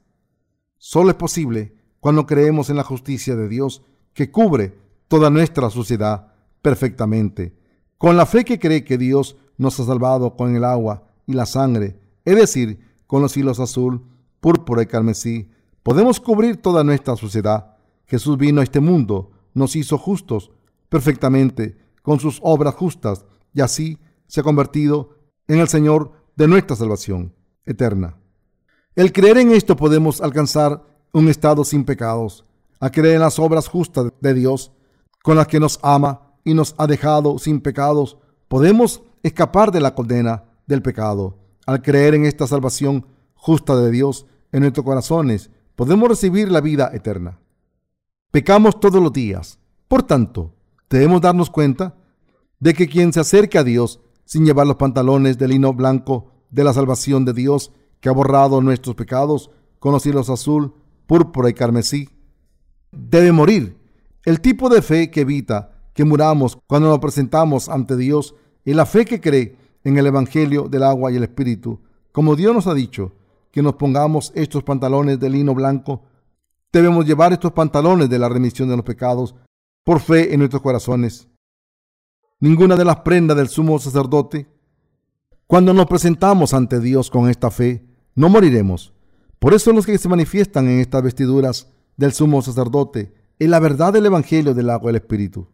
Solo 0.77 1.09
es 1.09 1.15
posible 1.15 1.75
cuando 1.99 2.25
creemos 2.25 2.69
en 2.69 2.77
la 2.77 2.83
justicia 2.83 3.35
de 3.35 3.49
Dios 3.49 3.83
que 4.13 4.31
cubre 4.31 4.79
toda 5.09 5.29
nuestra 5.29 5.69
suciedad 5.69 6.33
perfectamente. 6.61 7.53
Con 7.97 8.15
la 8.15 8.25
fe 8.25 8.45
que 8.45 8.59
cree 8.59 8.85
que 8.85 8.97
Dios 8.97 9.35
nos 9.57 9.77
ha 9.79 9.85
salvado 9.85 10.37
con 10.37 10.55
el 10.55 10.63
agua 10.63 11.03
y 11.25 11.33
la 11.33 11.45
sangre 11.45 12.06
es 12.27 12.35
decir, 12.35 12.77
con 13.07 13.21
los 13.21 13.37
hilos 13.37 13.61
azul, 13.61 14.01
púrpura 14.41 14.81
y 14.81 14.85
carmesí, 14.85 15.49
podemos 15.81 16.19
cubrir 16.19 16.61
toda 16.61 16.83
nuestra 16.83 17.15
suciedad. 17.15 17.77
Jesús 18.05 18.37
vino 18.37 18.59
a 18.59 18.65
este 18.65 18.81
mundo, 18.81 19.31
nos 19.53 19.77
hizo 19.77 19.97
justos 19.97 20.51
perfectamente 20.89 21.77
con 22.01 22.19
sus 22.19 22.41
obras 22.43 22.75
justas 22.75 23.25
y 23.53 23.61
así 23.61 23.97
se 24.27 24.41
ha 24.41 24.43
convertido 24.43 25.15
en 25.47 25.59
el 25.59 25.69
Señor 25.69 26.11
de 26.35 26.49
nuestra 26.49 26.75
salvación 26.75 27.33
eterna. 27.65 28.17
El 28.93 29.13
creer 29.13 29.37
en 29.37 29.53
esto 29.53 29.77
podemos 29.77 30.19
alcanzar 30.19 30.83
un 31.13 31.29
estado 31.29 31.63
sin 31.63 31.85
pecados, 31.85 32.43
a 32.81 32.89
creer 32.89 33.15
en 33.15 33.21
las 33.21 33.39
obras 33.39 33.69
justas 33.69 34.11
de 34.19 34.33
Dios, 34.33 34.73
con 35.23 35.37
las 35.37 35.47
que 35.47 35.61
nos 35.61 35.79
ama 35.81 36.33
y 36.43 36.53
nos 36.53 36.75
ha 36.77 36.87
dejado 36.87 37.39
sin 37.39 37.61
pecados, 37.61 38.17
podemos 38.49 39.01
escapar 39.23 39.71
de 39.71 39.79
la 39.79 39.95
condena 39.95 40.43
del 40.65 40.81
pecado 40.81 41.46
al 41.67 41.81
creer 41.83 42.15
en 42.15 42.25
esta 42.25 42.47
salvación 42.47 43.05
justa 43.35 43.75
de 43.75 43.91
Dios 43.91 44.25
en 44.51 44.61
nuestros 44.61 44.85
corazones, 44.85 45.51
podemos 45.75 46.09
recibir 46.09 46.49
la 46.49 46.61
vida 46.61 46.89
eterna. 46.93 47.39
Pecamos 48.31 48.79
todos 48.79 49.03
los 49.03 49.13
días. 49.13 49.59
Por 49.87 50.01
tanto, 50.03 50.55
debemos 50.89 51.21
darnos 51.21 51.49
cuenta 51.49 51.95
de 52.59 52.73
que 52.73 52.87
quien 52.87 53.13
se 53.13 53.19
acerca 53.19 53.59
a 53.59 53.63
Dios 53.63 53.99
sin 54.25 54.45
llevar 54.45 54.65
los 54.65 54.77
pantalones 54.77 55.37
de 55.37 55.47
lino 55.47 55.73
blanco 55.73 56.31
de 56.49 56.63
la 56.63 56.73
salvación 56.73 57.25
de 57.25 57.33
Dios 57.33 57.71
que 57.99 58.09
ha 58.09 58.13
borrado 58.13 58.61
nuestros 58.61 58.95
pecados 58.95 59.51
con 59.79 59.91
los 59.91 60.05
hilos 60.05 60.29
azul, 60.29 60.73
púrpura 61.05 61.49
y 61.49 61.53
carmesí, 61.53 62.09
debe 62.91 63.31
morir. 63.31 63.77
El 64.23 64.39
tipo 64.39 64.69
de 64.69 64.81
fe 64.81 65.11
que 65.11 65.21
evita 65.21 65.71
que 65.93 66.05
muramos 66.05 66.57
cuando 66.67 66.89
nos 66.89 66.99
presentamos 66.99 67.67
ante 67.67 67.97
Dios 67.97 68.35
y 68.63 68.73
la 68.73 68.85
fe 68.85 69.03
que 69.03 69.19
cree 69.19 69.66
en 69.87 69.97
el 69.97 70.05
Evangelio 70.05 70.67
del 70.67 70.83
agua 70.83 71.13
y 71.13 71.15
el 71.15 71.23
Espíritu. 71.23 71.79
Como 72.11 72.35
Dios 72.35 72.53
nos 72.53 72.67
ha 72.67 72.73
dicho 72.73 73.13
que 73.51 73.61
nos 73.61 73.75
pongamos 73.75 74.33
estos 74.35 74.61
pantalones 74.61 75.17
de 75.17 75.29
lino 75.29 75.55
blanco, 75.55 76.01
debemos 76.73 77.05
llevar 77.05 77.31
estos 77.31 77.53
pantalones 77.53 78.09
de 78.09 78.19
la 78.19 78.27
remisión 78.27 78.67
de 78.67 78.75
los 78.75 78.83
pecados 78.83 79.33
por 79.85 80.01
fe 80.01 80.33
en 80.33 80.39
nuestros 80.39 80.61
corazones. 80.61 81.29
Ninguna 82.41 82.75
de 82.75 82.83
las 82.83 82.97
prendas 82.97 83.37
del 83.37 83.47
sumo 83.47 83.79
sacerdote, 83.79 84.49
cuando 85.47 85.73
nos 85.73 85.85
presentamos 85.85 86.53
ante 86.53 86.81
Dios 86.81 87.09
con 87.09 87.29
esta 87.29 87.49
fe, 87.49 87.87
no 88.13 88.27
moriremos. 88.27 88.91
Por 89.39 89.53
eso 89.53 89.71
los 89.71 89.85
que 89.85 89.97
se 89.97 90.09
manifiestan 90.09 90.67
en 90.67 90.81
estas 90.81 91.01
vestiduras 91.01 91.71
del 91.95 92.11
sumo 92.11 92.41
sacerdote 92.41 93.13
en 93.39 93.51
la 93.51 93.61
verdad 93.61 93.93
del 93.93 94.07
Evangelio 94.07 94.53
del 94.53 94.69
agua 94.69 94.89
del 94.89 95.01
Espíritu. 95.01 95.47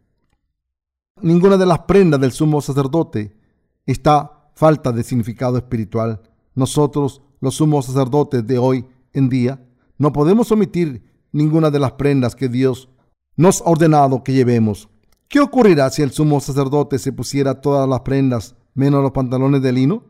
Ninguna 1.22 1.56
de 1.56 1.66
las 1.66 1.78
prendas 1.80 2.20
del 2.20 2.32
sumo 2.32 2.60
sacerdote 2.60 3.43
está 3.86 4.50
falta 4.54 4.92
de 4.92 5.02
significado 5.02 5.56
espiritual. 5.56 6.22
Nosotros, 6.54 7.22
los 7.40 7.56
sumos 7.56 7.86
sacerdotes 7.86 8.46
de 8.46 8.58
hoy 8.58 8.86
en 9.12 9.28
día, 9.28 9.64
no 9.98 10.12
podemos 10.12 10.50
omitir 10.52 11.02
ninguna 11.32 11.70
de 11.70 11.78
las 11.78 11.92
prendas 11.92 12.34
que 12.34 12.48
Dios 12.48 12.88
nos 13.36 13.60
ha 13.60 13.64
ordenado 13.64 14.22
que 14.22 14.32
llevemos. 14.32 14.88
¿Qué 15.28 15.40
ocurrirá 15.40 15.90
si 15.90 16.02
el 16.02 16.12
sumo 16.12 16.40
sacerdote 16.40 16.98
se 16.98 17.12
pusiera 17.12 17.60
todas 17.60 17.88
las 17.88 18.00
prendas 18.00 18.54
menos 18.74 19.02
los 19.02 19.12
pantalones 19.12 19.62
de 19.62 19.72
lino? 19.72 20.04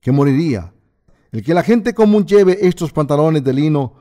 Que 0.00 0.12
moriría. 0.12 0.72
El 1.32 1.42
que 1.42 1.54
la 1.54 1.62
gente 1.62 1.94
común 1.94 2.24
lleve 2.24 2.66
estos 2.66 2.92
pantalones 2.92 3.42
de 3.44 3.52
lino 3.52 3.94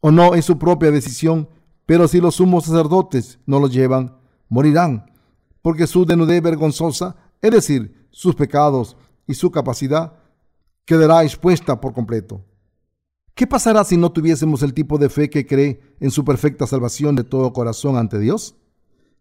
o 0.00 0.10
no 0.10 0.34
es 0.34 0.44
su 0.44 0.58
propia 0.58 0.90
decisión, 0.90 1.48
pero 1.84 2.06
si 2.06 2.20
los 2.20 2.36
sumos 2.36 2.64
sacerdotes 2.64 3.40
no 3.44 3.58
los 3.58 3.72
llevan, 3.72 4.16
morirán, 4.48 5.10
porque 5.62 5.86
su 5.86 6.06
denudez 6.06 6.40
vergonzosa, 6.42 7.16
es 7.42 7.50
decir, 7.50 7.97
sus 8.10 8.34
pecados 8.34 8.96
y 9.26 9.34
su 9.34 9.50
capacidad, 9.50 10.14
quedará 10.84 11.22
expuesta 11.24 11.80
por 11.80 11.92
completo. 11.92 12.44
¿Qué 13.34 13.46
pasará 13.46 13.84
si 13.84 13.96
no 13.96 14.10
tuviésemos 14.10 14.62
el 14.62 14.74
tipo 14.74 14.98
de 14.98 15.08
fe 15.08 15.30
que 15.30 15.46
cree 15.46 15.80
en 16.00 16.10
su 16.10 16.24
perfecta 16.24 16.66
salvación 16.66 17.14
de 17.14 17.24
todo 17.24 17.52
corazón 17.52 17.96
ante 17.96 18.18
Dios? 18.18 18.56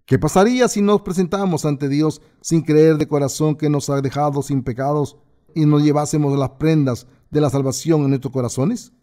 ¿Qué 0.05 0.17
pasaría 0.17 0.67
si 0.67 0.81
nos 0.81 1.01
presentamos 1.01 1.65
ante 1.65 1.89
Dios 1.89 2.21
sin 2.41 2.61
creer 2.61 2.97
de 2.97 3.07
corazón 3.07 3.55
que 3.55 3.69
nos 3.69 3.89
ha 3.89 4.01
dejado 4.01 4.41
sin 4.41 4.63
pecados 4.63 5.17
y 5.53 5.65
nos 5.65 5.83
llevásemos 5.83 6.37
las 6.37 6.51
prendas 6.51 7.07
de 7.29 7.41
la 7.41 7.49
salvación 7.49 8.03
en 8.03 8.09
nuestros 8.09 8.33
corazones? 8.33 8.93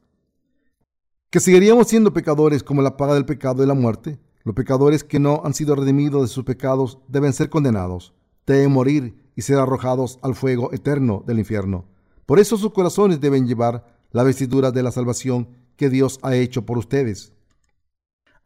que 1.34 1.40
seguiríamos 1.40 1.88
siendo 1.88 2.12
pecadores 2.12 2.62
como 2.62 2.80
la 2.80 2.96
paga 2.96 3.14
del 3.14 3.24
pecado 3.24 3.64
y 3.64 3.66
la 3.66 3.74
muerte. 3.74 4.20
Los 4.44 4.54
pecadores 4.54 5.02
que 5.02 5.18
no 5.18 5.42
han 5.44 5.52
sido 5.52 5.74
redimidos 5.74 6.22
de 6.22 6.28
sus 6.28 6.44
pecados 6.44 7.00
deben 7.08 7.32
ser 7.32 7.50
condenados, 7.50 8.14
deben 8.46 8.70
morir 8.70 9.16
y 9.36 9.42
ser 9.42 9.58
arrojados 9.58 10.18
al 10.22 10.34
fuego 10.34 10.72
eterno 10.72 11.22
del 11.26 11.38
infierno. 11.38 11.86
Por 12.26 12.38
eso 12.38 12.56
sus 12.56 12.72
corazones 12.72 13.20
deben 13.20 13.46
llevar 13.46 13.86
la 14.10 14.22
vestidura 14.22 14.70
de 14.70 14.82
la 14.82 14.92
salvación 14.92 15.48
que 15.76 15.90
Dios 15.90 16.18
ha 16.22 16.34
hecho 16.34 16.64
por 16.64 16.78
ustedes. 16.78 17.32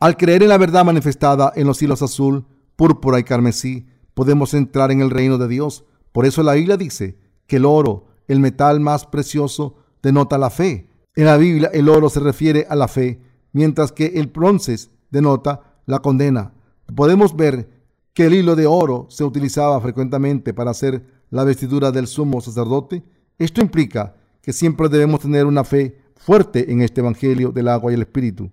Al 0.00 0.16
creer 0.16 0.42
en 0.42 0.48
la 0.48 0.58
verdad 0.58 0.84
manifestada 0.84 1.52
en 1.54 1.66
los 1.66 1.82
hilos 1.82 2.02
azul, 2.02 2.46
púrpura 2.76 3.18
y 3.18 3.24
carmesí, 3.24 3.86
podemos 4.14 4.54
entrar 4.54 4.90
en 4.90 5.00
el 5.00 5.10
reino 5.10 5.38
de 5.38 5.48
Dios. 5.48 5.84
Por 6.12 6.26
eso 6.26 6.42
la 6.42 6.54
Biblia 6.54 6.76
dice 6.76 7.18
que 7.46 7.56
el 7.56 7.64
oro, 7.64 8.06
el 8.26 8.40
metal 8.40 8.80
más 8.80 9.06
precioso, 9.06 9.76
denota 10.02 10.38
la 10.38 10.50
fe 10.50 10.88
en 11.18 11.24
la 11.24 11.36
Biblia 11.36 11.68
el 11.72 11.88
oro 11.88 12.08
se 12.10 12.20
refiere 12.20 12.64
a 12.70 12.76
la 12.76 12.86
fe, 12.86 13.20
mientras 13.52 13.90
que 13.90 14.06
el 14.06 14.28
bronce 14.28 14.76
denota 15.10 15.80
la 15.84 15.98
condena. 15.98 16.52
Podemos 16.94 17.34
ver 17.34 17.77
que 18.18 18.26
el 18.26 18.34
hilo 18.34 18.56
de 18.56 18.66
oro 18.66 19.06
se 19.10 19.22
utilizaba 19.22 19.80
frecuentemente 19.80 20.52
para 20.52 20.72
hacer 20.72 21.22
la 21.30 21.44
vestidura 21.44 21.92
del 21.92 22.08
sumo 22.08 22.40
sacerdote. 22.40 23.04
Esto 23.38 23.60
implica 23.60 24.16
que 24.42 24.52
siempre 24.52 24.88
debemos 24.88 25.20
tener 25.20 25.46
una 25.46 25.62
fe 25.62 26.00
fuerte 26.16 26.72
en 26.72 26.82
este 26.82 27.00
Evangelio 27.00 27.52
del 27.52 27.68
agua 27.68 27.92
y 27.92 27.94
el 27.94 28.02
Espíritu. 28.02 28.50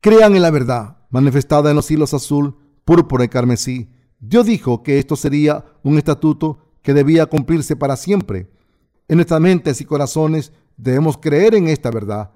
Crean 0.00 0.36
en 0.36 0.42
la 0.42 0.52
verdad, 0.52 0.98
manifestada 1.10 1.70
en 1.70 1.74
los 1.74 1.90
hilos 1.90 2.14
azul, 2.14 2.54
púrpura 2.84 3.24
y 3.24 3.28
carmesí. 3.28 3.90
Dios 4.20 4.46
dijo 4.46 4.84
que 4.84 5.00
esto 5.00 5.16
sería 5.16 5.64
un 5.82 5.98
estatuto 5.98 6.60
que 6.82 6.94
debía 6.94 7.26
cumplirse 7.26 7.74
para 7.74 7.96
siempre. 7.96 8.48
En 9.08 9.16
nuestras 9.16 9.40
mentes 9.40 9.80
y 9.80 9.84
corazones 9.84 10.52
Debemos 10.76 11.18
creer 11.18 11.56
en 11.56 11.66
esta 11.66 11.90
verdad. 11.90 12.30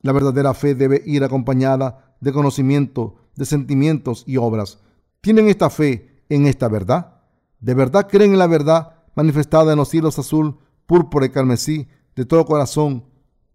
La 0.00 0.12
verdadera 0.12 0.54
fe 0.54 0.76
debe 0.76 1.02
ir 1.04 1.24
acompañada 1.24 2.14
de 2.20 2.32
conocimiento, 2.32 3.16
de 3.34 3.46
sentimientos 3.46 4.22
y 4.28 4.36
obras. 4.36 4.78
¿Tienen 5.20 5.48
esta 5.48 5.68
fe 5.68 6.22
en 6.28 6.46
esta 6.46 6.68
verdad? 6.68 7.20
¿De 7.60 7.74
verdad 7.74 8.08
creen 8.08 8.32
en 8.32 8.38
la 8.38 8.46
verdad 8.46 8.96
manifestada 9.14 9.72
en 9.72 9.78
los 9.78 9.88
cielos 9.88 10.18
azul, 10.18 10.58
púrpura 10.86 11.26
y 11.26 11.30
carmesí 11.30 11.88
de 12.16 12.24
todo 12.24 12.46
corazón? 12.46 13.04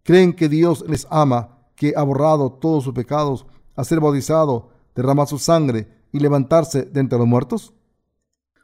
¿Creen 0.03 0.33
que 0.33 0.47
Dios 0.47 0.85
les 0.87 1.07
ama, 1.09 1.57
que 1.75 1.93
ha 1.97 2.03
borrado 2.03 2.51
todos 2.51 2.83
sus 2.83 2.93
pecados, 2.93 3.47
a 3.75 3.83
ser 3.83 3.99
bautizado, 3.99 4.69
derramar 4.93 5.27
su 5.27 5.39
sangre 5.39 5.87
y 6.11 6.19
levantarse 6.19 6.83
de 6.83 6.99
entre 6.99 7.17
los 7.17 7.27
muertos? 7.27 7.73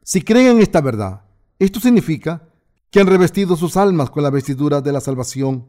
Si 0.03 0.21
creen 0.21 0.57
en 0.57 0.61
esta 0.61 0.79
verdad, 0.81 1.23
esto 1.57 1.79
significa 1.79 2.47
que 2.91 2.99
han 2.99 3.07
revestido 3.07 3.55
sus 3.55 3.77
almas 3.77 4.11
con 4.11 4.21
la 4.21 4.29
vestidura 4.29 4.81
de 4.81 4.91
la 4.91 5.01
salvación. 5.01 5.65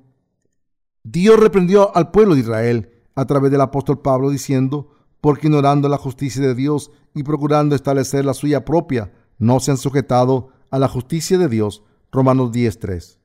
Dios 1.03 1.41
reprendió 1.41 1.97
al 1.97 2.11
pueblo 2.11 2.35
de 2.35 2.41
Israel 2.41 2.91
a 3.15 3.25
través 3.25 3.51
del 3.51 3.61
apóstol 3.63 4.01
Pablo 4.01 4.29
diciendo, 4.29 4.91
porque 5.23 5.47
ignorando 5.47 5.89
la 5.89 5.97
justicia 5.97 6.43
de 6.43 6.55
Dios 6.55 6.91
y 7.15 7.23
procurando 7.23 7.75
establecer 7.75 8.27
la 8.27 8.35
suya 8.35 8.67
propia, 8.67 9.11
no 9.39 9.61
se 9.61 9.71
han 9.71 9.79
sujetado 9.79 10.49
a 10.71 10.79
la 10.79 10.89
justicia 10.89 11.39
de 11.39 11.49
Dios. 11.49 11.83
Romanos 12.11 12.53
10.3. 12.53 13.19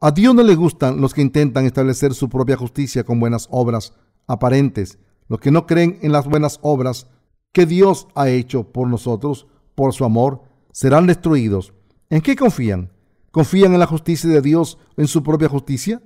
A 0.00 0.10
Dios 0.10 0.34
no 0.34 0.42
le 0.42 0.56
gustan 0.56 1.00
los 1.00 1.14
que 1.14 1.22
intentan 1.22 1.66
establecer 1.66 2.14
su 2.14 2.28
propia 2.28 2.56
justicia 2.56 3.04
con 3.04 3.20
buenas 3.20 3.46
obras 3.52 3.92
aparentes, 4.26 4.98
los 5.28 5.38
que 5.38 5.52
no 5.52 5.66
creen 5.66 6.00
en 6.02 6.10
las 6.10 6.26
buenas 6.26 6.58
obras 6.62 7.06
que 7.52 7.66
Dios 7.66 8.08
ha 8.16 8.28
hecho 8.28 8.72
por 8.72 8.88
nosotros, 8.88 9.46
por 9.76 9.92
su 9.92 10.04
amor, 10.04 10.42
serán 10.72 11.06
destruidos 11.06 11.72
¿En 12.08 12.20
qué 12.20 12.36
confían? 12.36 12.92
¿Confían 13.32 13.74
en 13.74 13.80
la 13.80 13.86
justicia 13.86 14.30
de 14.30 14.40
Dios 14.40 14.78
en 14.96 15.08
su 15.08 15.22
propia 15.22 15.48
justicia? 15.48 16.02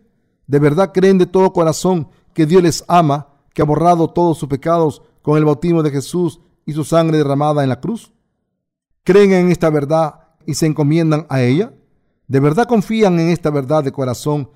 ¿De 0.46 0.58
verdad 0.58 0.92
creen 0.92 1.18
de 1.18 1.26
todo 1.26 1.52
corazón 1.52 2.08
que 2.34 2.46
Dios 2.46 2.62
les 2.62 2.84
ama, 2.88 3.29
que 3.52 3.62
ha 3.62 3.64
borrado 3.64 4.10
todos 4.10 4.38
sus 4.38 4.48
pecados 4.48 5.02
con 5.22 5.36
el 5.36 5.44
bautismo 5.44 5.82
de 5.82 5.90
Jesús 5.90 6.40
y 6.66 6.72
su 6.72 6.84
sangre 6.84 7.18
derramada 7.18 7.62
en 7.62 7.68
la 7.68 7.80
cruz? 7.80 8.12
¿Creen 9.04 9.32
en 9.32 9.50
esta 9.50 9.70
verdad 9.70 10.28
y 10.46 10.54
se 10.54 10.66
encomiendan 10.66 11.26
a 11.28 11.42
ella? 11.42 11.72
¿De 12.28 12.40
verdad 12.40 12.66
confían 12.66 13.18
en 13.18 13.30
esta 13.30 13.50
verdad 13.50 13.82
de 13.82 13.92
corazón 13.92 14.50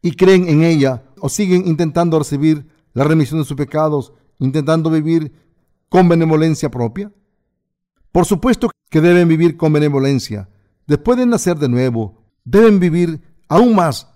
y 0.00 0.12
creen 0.12 0.48
en 0.48 0.62
ella 0.62 1.02
o 1.20 1.28
siguen 1.28 1.66
intentando 1.66 2.18
recibir 2.18 2.68
la 2.92 3.04
remisión 3.04 3.40
de 3.40 3.46
sus 3.46 3.56
pecados, 3.56 4.12
intentando 4.38 4.90
vivir 4.90 5.32
con 5.88 6.08
benevolencia 6.08 6.70
propia? 6.70 7.10
Por 8.12 8.26
supuesto 8.26 8.70
que 8.90 9.00
deben 9.00 9.26
vivir 9.26 9.56
con 9.56 9.72
benevolencia, 9.72 10.48
después 10.86 11.18
de 11.18 11.26
nacer 11.26 11.58
de 11.58 11.68
nuevo, 11.68 12.22
deben 12.44 12.78
vivir 12.78 13.20
aún 13.48 13.74
más, 13.74 14.06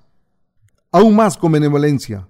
aún 0.93 1.17
más 1.17 1.37
con 1.37 1.51
benevolencia. 1.51 2.29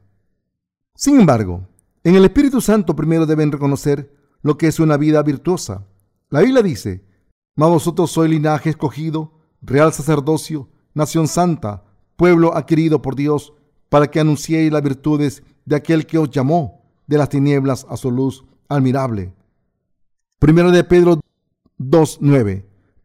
Sin 0.98 1.20
embargo, 1.20 1.68
en 2.02 2.16
el 2.16 2.24
Espíritu 2.24 2.60
Santo 2.60 2.96
primero 2.96 3.24
deben 3.24 3.52
reconocer 3.52 4.12
lo 4.42 4.58
que 4.58 4.66
es 4.66 4.80
una 4.80 4.96
vida 4.96 5.22
virtuosa. 5.22 5.86
La 6.28 6.40
Biblia 6.40 6.60
dice, 6.60 7.04
mas 7.54 7.68
vosotros 7.68 8.10
sois 8.10 8.28
linaje 8.28 8.70
escogido, 8.70 9.38
real 9.62 9.92
sacerdocio, 9.92 10.68
nación 10.94 11.28
santa, 11.28 11.84
pueblo 12.16 12.56
adquirido 12.56 13.00
por 13.00 13.14
Dios, 13.14 13.52
para 13.88 14.10
que 14.10 14.18
anunciéis 14.18 14.72
las 14.72 14.82
virtudes 14.82 15.44
de 15.64 15.76
aquel 15.76 16.04
que 16.04 16.18
os 16.18 16.30
llamó 16.30 16.82
de 17.06 17.16
las 17.16 17.28
tinieblas 17.28 17.86
a 17.88 17.96
su 17.96 18.10
luz 18.10 18.44
admirable. 18.68 19.32
Primero 20.40 20.72
de 20.72 20.82
Pedro 20.82 21.20
2.9 21.78 22.64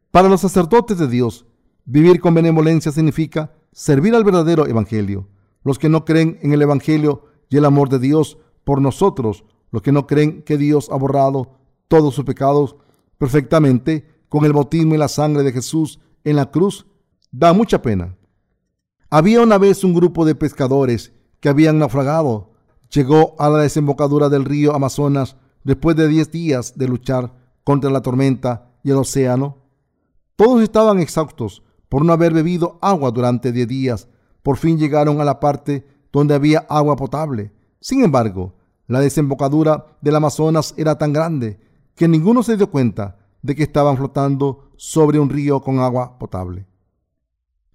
para 0.09 0.29
los 0.29 0.41
sacerdotes 0.41 0.97
de 0.97 1.07
Dios, 1.07 1.45
vivir 1.85 2.19
con 2.19 2.33
benevolencia 2.33 2.91
significa 2.91 3.53
servir 3.71 4.15
al 4.15 4.23
verdadero 4.23 4.65
Evangelio. 4.65 5.29
Los 5.63 5.77
que 5.77 5.89
no 5.89 6.05
creen 6.05 6.39
en 6.41 6.53
el 6.53 6.63
Evangelio 6.63 7.25
y 7.53 7.57
el 7.57 7.65
amor 7.65 7.87
de 7.87 7.99
Dios 7.99 8.39
por 8.63 8.81
nosotros, 8.81 9.43
los 9.69 9.83
que 9.83 9.91
no 9.91 10.07
creen 10.07 10.41
que 10.41 10.57
Dios 10.57 10.89
ha 10.91 10.95
borrado 10.95 11.51
todos 11.87 12.15
sus 12.15 12.25
pecados 12.25 12.75
perfectamente 13.19 14.07
con 14.27 14.43
el 14.45 14.53
bautismo 14.53 14.95
y 14.95 14.97
la 14.97 15.07
sangre 15.07 15.43
de 15.43 15.51
Jesús 15.51 15.99
en 16.23 16.37
la 16.37 16.49
cruz, 16.49 16.87
da 17.31 17.53
mucha 17.53 17.83
pena. 17.83 18.17
Había 19.11 19.39
una 19.41 19.59
vez 19.59 19.83
un 19.83 19.93
grupo 19.93 20.25
de 20.25 20.33
pescadores 20.33 21.13
que 21.41 21.47
habían 21.47 21.77
naufragado. 21.77 22.53
Llegó 22.89 23.35
a 23.37 23.49
la 23.49 23.59
desembocadura 23.59 24.29
del 24.29 24.45
río 24.45 24.73
Amazonas 24.73 25.35
después 25.63 25.95
de 25.95 26.07
diez 26.07 26.31
días 26.31 26.75
de 26.75 26.87
luchar 26.87 27.35
contra 27.63 27.91
la 27.91 28.01
tormenta 28.01 28.71
y 28.83 28.89
el 28.89 28.97
océano 28.97 29.59
todos 30.35 30.63
estaban 30.63 30.97
exhaustos 30.97 31.61
por 31.87 32.03
no 32.03 32.13
haber 32.13 32.33
bebido 32.33 32.79
agua 32.81 33.11
durante 33.11 33.51
diez 33.51 33.67
días. 33.67 34.07
Por 34.41 34.57
fin 34.57 34.79
llegaron 34.79 35.21
a 35.21 35.23
la 35.23 35.39
parte 35.39 35.85
donde 36.14 36.36
había 36.36 36.59
agua 36.70 36.95
potable. 36.95 37.51
Sin 37.82 38.03
embargo, 38.03 38.53
la 38.88 39.01
desembocadura 39.01 39.97
del 39.99 40.16
Amazonas 40.16 40.74
era 40.78 40.97
tan 40.97 41.11
grande 41.11 41.59
que 41.95 42.07
ninguno 42.07 42.43
se 42.43 42.55
dio 42.55 42.70
cuenta 42.70 43.18
de 43.41 43.55
que 43.55 43.64
estaban 43.64 43.97
flotando 43.97 44.72
sobre 44.78 45.20
un 45.20 45.30
río 45.30 45.61
con 45.61 45.80
agua 45.80 46.18
potable. 46.18 46.66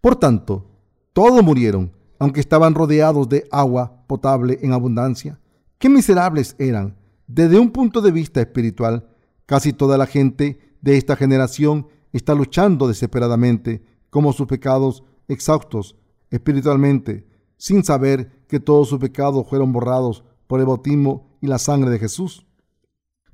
Por 0.00 0.16
tanto, 0.16 0.66
todos 1.12 1.42
murieron, 1.42 1.92
aunque 2.18 2.40
estaban 2.40 2.74
rodeados 2.74 3.28
de 3.28 3.46
agua 3.50 4.04
potable 4.06 4.58
en 4.62 4.72
abundancia. 4.72 5.38
Qué 5.78 5.88
miserables 5.88 6.56
eran. 6.58 6.96
Desde 7.26 7.58
un 7.58 7.70
punto 7.70 8.00
de 8.00 8.12
vista 8.12 8.40
espiritual, 8.40 9.08
casi 9.46 9.72
toda 9.72 9.98
la 9.98 10.06
gente 10.06 10.76
de 10.80 10.96
esta 10.96 11.16
generación 11.16 11.88
está 12.12 12.34
luchando 12.34 12.88
desesperadamente 12.88 13.84
como 14.10 14.32
sus 14.32 14.46
pecados 14.46 15.04
exhaustos 15.26 15.96
espiritualmente, 16.30 17.27
sin 17.58 17.84
saber 17.84 18.44
que 18.48 18.60
todos 18.60 18.88
sus 18.88 18.98
pecados 18.98 19.46
fueron 19.46 19.72
borrados 19.72 20.24
por 20.46 20.60
el 20.60 20.66
bautismo 20.66 21.36
y 21.40 21.46
la 21.46 21.58
sangre 21.58 21.90
de 21.90 21.98
Jesús. 21.98 22.46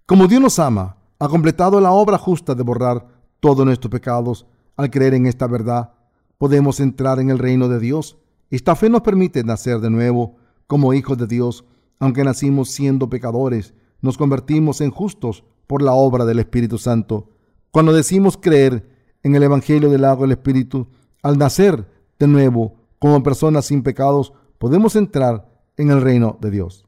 Como 0.06 0.26
Dios 0.26 0.40
nos 0.40 0.58
ama, 0.58 0.98
ha 1.18 1.28
completado 1.28 1.80
la 1.80 1.92
obra 1.92 2.18
justa 2.18 2.54
de 2.54 2.62
borrar 2.62 3.06
todos 3.40 3.64
nuestros 3.64 3.90
pecados. 3.90 4.46
Al 4.76 4.90
creer 4.90 5.14
en 5.14 5.26
esta 5.26 5.46
verdad, 5.46 5.92
podemos 6.38 6.80
entrar 6.80 7.20
en 7.20 7.30
el 7.30 7.38
reino 7.38 7.68
de 7.68 7.78
Dios. 7.78 8.18
Esta 8.50 8.74
fe 8.74 8.90
nos 8.90 9.02
permite 9.02 9.44
nacer 9.44 9.78
de 9.80 9.90
nuevo 9.90 10.36
como 10.66 10.92
hijos 10.92 11.16
de 11.16 11.26
Dios. 11.26 11.64
Aunque 12.00 12.24
nacimos 12.24 12.70
siendo 12.70 13.08
pecadores, 13.08 13.72
nos 14.00 14.18
convertimos 14.18 14.80
en 14.80 14.90
justos 14.90 15.44
por 15.66 15.80
la 15.80 15.92
obra 15.92 16.24
del 16.24 16.40
Espíritu 16.40 16.76
Santo. 16.76 17.30
Cuando 17.70 17.92
decimos 17.92 18.36
creer 18.36 18.90
en 19.22 19.34
el 19.34 19.42
Evangelio 19.42 19.90
del 19.90 20.04
agua 20.04 20.26
del 20.26 20.32
Espíritu, 20.32 20.88
al 21.22 21.38
nacer 21.38 21.88
de 22.18 22.26
nuevo 22.26 22.83
como 23.04 23.22
personas 23.22 23.66
sin 23.66 23.82
pecados, 23.82 24.32
podemos 24.56 24.96
entrar 24.96 25.46
en 25.76 25.90
el 25.90 26.00
reino 26.00 26.38
de 26.40 26.50
Dios. 26.50 26.86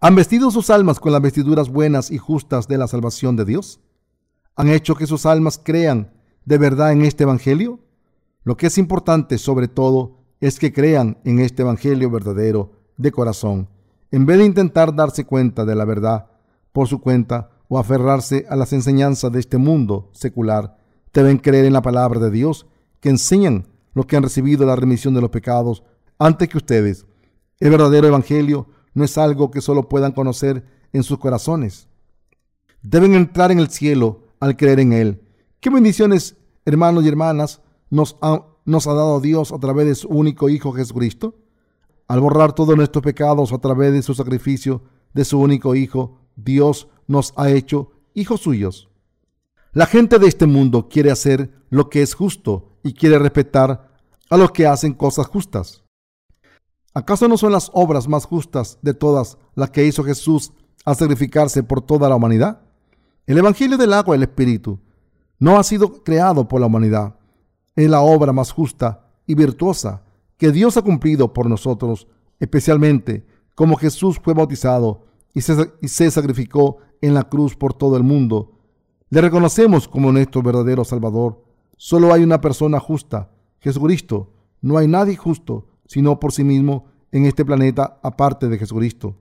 ¿Han 0.00 0.14
vestido 0.14 0.50
sus 0.50 0.70
almas 0.70 1.00
con 1.00 1.12
las 1.12 1.20
vestiduras 1.20 1.68
buenas 1.68 2.10
y 2.10 2.16
justas 2.16 2.66
de 2.66 2.78
la 2.78 2.88
salvación 2.88 3.36
de 3.36 3.44
Dios? 3.44 3.78
¿Han 4.54 4.70
hecho 4.70 4.94
que 4.94 5.06
sus 5.06 5.26
almas 5.26 5.60
crean 5.62 6.14
de 6.46 6.56
verdad 6.56 6.92
en 6.92 7.02
este 7.02 7.24
Evangelio? 7.24 7.80
Lo 8.42 8.56
que 8.56 8.68
es 8.68 8.78
importante 8.78 9.36
sobre 9.36 9.68
todo 9.68 10.16
es 10.40 10.58
que 10.58 10.72
crean 10.72 11.18
en 11.24 11.40
este 11.40 11.60
Evangelio 11.60 12.10
verdadero 12.10 12.72
de 12.96 13.12
corazón, 13.12 13.68
en 14.10 14.24
vez 14.24 14.38
de 14.38 14.46
intentar 14.46 14.96
darse 14.96 15.26
cuenta 15.26 15.66
de 15.66 15.74
la 15.74 15.84
verdad 15.84 16.30
por 16.72 16.88
su 16.88 17.02
cuenta 17.02 17.50
o 17.68 17.78
aferrarse 17.78 18.46
a 18.48 18.56
las 18.56 18.72
enseñanzas 18.72 19.30
de 19.30 19.40
este 19.40 19.58
mundo 19.58 20.08
secular. 20.14 20.78
Deben 21.12 21.36
creer 21.36 21.66
en 21.66 21.74
la 21.74 21.82
palabra 21.82 22.18
de 22.18 22.30
Dios 22.30 22.66
que 23.00 23.10
enseñan 23.10 23.75
los 23.96 24.04
que 24.04 24.14
han 24.14 24.22
recibido 24.22 24.66
la 24.66 24.76
remisión 24.76 25.14
de 25.14 25.22
los 25.22 25.30
pecados 25.30 25.82
antes 26.18 26.50
que 26.50 26.58
ustedes. 26.58 27.06
El 27.58 27.70
verdadero 27.70 28.06
Evangelio 28.06 28.66
no 28.92 29.04
es 29.04 29.16
algo 29.16 29.50
que 29.50 29.62
solo 29.62 29.88
puedan 29.88 30.12
conocer 30.12 30.66
en 30.92 31.02
sus 31.02 31.18
corazones. 31.18 31.88
Deben 32.82 33.14
entrar 33.14 33.50
en 33.52 33.58
el 33.58 33.70
cielo 33.70 34.24
al 34.38 34.58
creer 34.58 34.80
en 34.80 34.92
Él. 34.92 35.22
¿Qué 35.60 35.70
bendiciones, 35.70 36.36
hermanos 36.66 37.04
y 37.04 37.08
hermanas, 37.08 37.62
nos 37.88 38.18
ha, 38.20 38.44
nos 38.66 38.86
ha 38.86 38.92
dado 38.92 39.18
Dios 39.18 39.50
a 39.50 39.58
través 39.58 39.86
de 39.86 39.94
su 39.94 40.08
único 40.08 40.50
Hijo 40.50 40.72
Jesucristo? 40.72 41.34
Al 42.06 42.20
borrar 42.20 42.52
todos 42.52 42.76
nuestros 42.76 43.02
pecados 43.02 43.50
a 43.54 43.58
través 43.58 43.94
de 43.94 44.02
su 44.02 44.12
sacrificio 44.12 44.82
de 45.14 45.24
su 45.24 45.40
único 45.40 45.74
Hijo, 45.74 46.18
Dios 46.36 46.88
nos 47.06 47.32
ha 47.36 47.48
hecho 47.48 47.92
hijos 48.12 48.42
suyos. 48.42 48.90
La 49.72 49.86
gente 49.86 50.18
de 50.18 50.26
este 50.26 50.44
mundo 50.44 50.90
quiere 50.90 51.10
hacer 51.10 51.50
lo 51.70 51.88
que 51.88 52.02
es 52.02 52.12
justo 52.12 52.75
y 52.86 52.92
quiere 52.92 53.18
respetar 53.18 53.88
a 54.30 54.36
los 54.36 54.52
que 54.52 54.64
hacen 54.64 54.94
cosas 54.94 55.26
justas. 55.26 55.82
¿Acaso 56.94 57.26
no 57.26 57.36
son 57.36 57.50
las 57.50 57.68
obras 57.74 58.06
más 58.06 58.24
justas 58.24 58.78
de 58.80 58.94
todas 58.94 59.38
las 59.56 59.70
que 59.70 59.84
hizo 59.84 60.04
Jesús 60.04 60.52
al 60.84 60.94
sacrificarse 60.94 61.64
por 61.64 61.80
toda 61.80 62.08
la 62.08 62.14
humanidad? 62.14 62.60
El 63.26 63.38
Evangelio 63.38 63.76
del 63.76 63.92
agua 63.92 64.14
y 64.14 64.18
el 64.18 64.22
Espíritu 64.22 64.78
no 65.40 65.58
ha 65.58 65.64
sido 65.64 66.04
creado 66.04 66.46
por 66.46 66.60
la 66.60 66.68
humanidad. 66.68 67.16
Es 67.74 67.90
la 67.90 68.02
obra 68.02 68.32
más 68.32 68.52
justa 68.52 69.10
y 69.26 69.34
virtuosa 69.34 70.04
que 70.36 70.52
Dios 70.52 70.76
ha 70.76 70.82
cumplido 70.82 71.32
por 71.32 71.48
nosotros, 71.48 72.06
especialmente 72.38 73.26
como 73.56 73.76
Jesús 73.76 74.20
fue 74.22 74.32
bautizado 74.32 75.06
y 75.34 75.40
se, 75.40 75.72
y 75.82 75.88
se 75.88 76.08
sacrificó 76.08 76.78
en 77.00 77.14
la 77.14 77.24
cruz 77.24 77.56
por 77.56 77.74
todo 77.74 77.96
el 77.96 78.04
mundo. 78.04 78.52
Le 79.10 79.20
reconocemos 79.20 79.88
como 79.88 80.12
nuestro 80.12 80.40
verdadero 80.40 80.84
Salvador. 80.84 81.45
Solo 81.76 82.12
hay 82.12 82.22
una 82.22 82.40
persona 82.40 82.80
justa, 82.80 83.30
Jesucristo. 83.60 84.32
No 84.60 84.78
hay 84.78 84.88
nadie 84.88 85.16
justo 85.16 85.66
sino 85.86 86.20
por 86.20 86.32
sí 86.32 86.44
mismo 86.44 86.86
en 87.12 87.26
este 87.26 87.44
planeta 87.44 87.98
aparte 88.02 88.48
de 88.48 88.58
Jesucristo. 88.58 89.16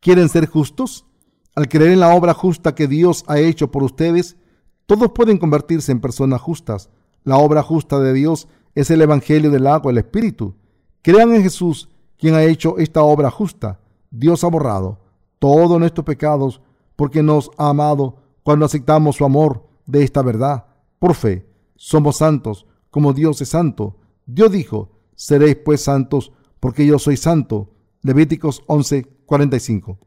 ¿Quieren 0.00 0.28
ser 0.28 0.46
justos? 0.46 1.06
Al 1.54 1.68
creer 1.68 1.92
en 1.92 2.00
la 2.00 2.14
obra 2.14 2.34
justa 2.34 2.74
que 2.74 2.86
Dios 2.86 3.24
ha 3.26 3.38
hecho 3.38 3.70
por 3.70 3.82
ustedes, 3.82 4.36
todos 4.84 5.10
pueden 5.12 5.38
convertirse 5.38 5.90
en 5.90 6.00
personas 6.00 6.40
justas. 6.40 6.90
La 7.24 7.38
obra 7.38 7.62
justa 7.62 7.98
de 7.98 8.12
Dios 8.12 8.46
es 8.74 8.90
el 8.90 9.00
Evangelio 9.00 9.50
del 9.50 9.66
agua, 9.66 9.90
el 9.90 9.98
Espíritu. 9.98 10.54
Crean 11.02 11.34
en 11.34 11.42
Jesús, 11.42 11.88
quien 12.18 12.34
ha 12.34 12.44
hecho 12.44 12.78
esta 12.78 13.02
obra 13.02 13.30
justa. 13.30 13.80
Dios 14.10 14.44
ha 14.44 14.48
borrado 14.48 15.00
todos 15.38 15.78
nuestros 15.78 16.04
pecados 16.04 16.60
porque 16.94 17.22
nos 17.22 17.50
ha 17.56 17.70
amado 17.70 18.16
cuando 18.42 18.66
aceptamos 18.66 19.16
su 19.16 19.24
amor 19.24 19.66
de 19.86 20.04
esta 20.04 20.22
verdad. 20.22 20.65
Por 20.98 21.14
fe, 21.14 21.46
somos 21.76 22.18
santos 22.18 22.66
como 22.90 23.12
Dios 23.12 23.40
es 23.42 23.50
santo. 23.50 23.96
Dios 24.24 24.50
dijo, 24.52 24.90
Seréis 25.16 25.56
pues 25.56 25.82
santos, 25.82 26.32
porque 26.60 26.86
yo 26.86 26.98
soy 26.98 27.16
santo. 27.16 27.72
Levíticos 28.02 28.62
11:45. 28.68 29.98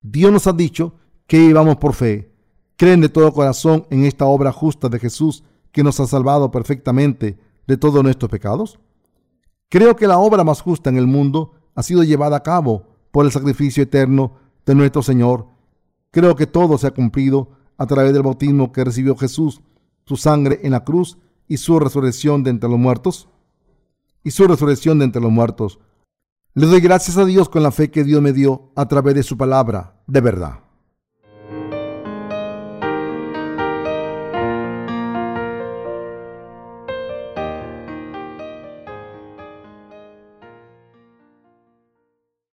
Dios 0.00 0.32
nos 0.32 0.46
ha 0.46 0.52
dicho 0.52 0.94
que 1.26 1.38
íbamos 1.38 1.76
por 1.76 1.94
fe. 1.94 2.32
Creen 2.76 3.00
de 3.00 3.08
todo 3.08 3.32
corazón 3.32 3.86
en 3.90 4.04
esta 4.04 4.24
obra 4.24 4.52
justa 4.52 4.88
de 4.88 4.98
Jesús 4.98 5.44
que 5.72 5.82
nos 5.84 6.00
ha 6.00 6.06
salvado 6.06 6.50
perfectamente 6.50 7.38
de 7.66 7.76
todos 7.76 8.02
nuestros 8.02 8.30
pecados. 8.30 8.78
Creo 9.68 9.94
que 9.96 10.06
la 10.06 10.18
obra 10.18 10.44
más 10.44 10.62
justa 10.62 10.90
en 10.90 10.96
el 10.96 11.06
mundo 11.06 11.52
ha 11.74 11.82
sido 11.82 12.02
llevada 12.02 12.38
a 12.38 12.42
cabo 12.42 12.86
por 13.10 13.26
el 13.26 13.32
sacrificio 13.32 13.82
eterno 13.82 14.36
de 14.64 14.74
nuestro 14.74 15.02
Señor. 15.02 15.46
Creo 16.10 16.34
que 16.34 16.46
todo 16.46 16.78
se 16.78 16.86
ha 16.86 16.90
cumplido 16.92 17.50
a 17.76 17.86
través 17.86 18.12
del 18.12 18.22
bautismo 18.22 18.72
que 18.72 18.84
recibió 18.84 19.16
Jesús, 19.16 19.60
su 20.10 20.16
sangre 20.16 20.58
en 20.64 20.72
la 20.72 20.82
cruz 20.82 21.18
y 21.46 21.58
su 21.58 21.78
resurrección 21.78 22.42
de 22.42 22.50
entre 22.50 22.68
los 22.68 22.80
muertos 22.80 23.28
y 24.24 24.32
su 24.32 24.44
resurrección 24.48 24.98
de 24.98 25.04
entre 25.04 25.22
los 25.22 25.30
muertos. 25.30 25.78
Le 26.52 26.66
doy 26.66 26.80
gracias 26.80 27.16
a 27.16 27.24
Dios 27.24 27.48
con 27.48 27.62
la 27.62 27.70
fe 27.70 27.92
que 27.92 28.02
Dios 28.02 28.20
me 28.20 28.32
dio 28.32 28.72
a 28.74 28.88
través 28.88 29.14
de 29.14 29.22
su 29.22 29.36
palabra 29.36 30.02
de 30.08 30.20
verdad. 30.20 30.64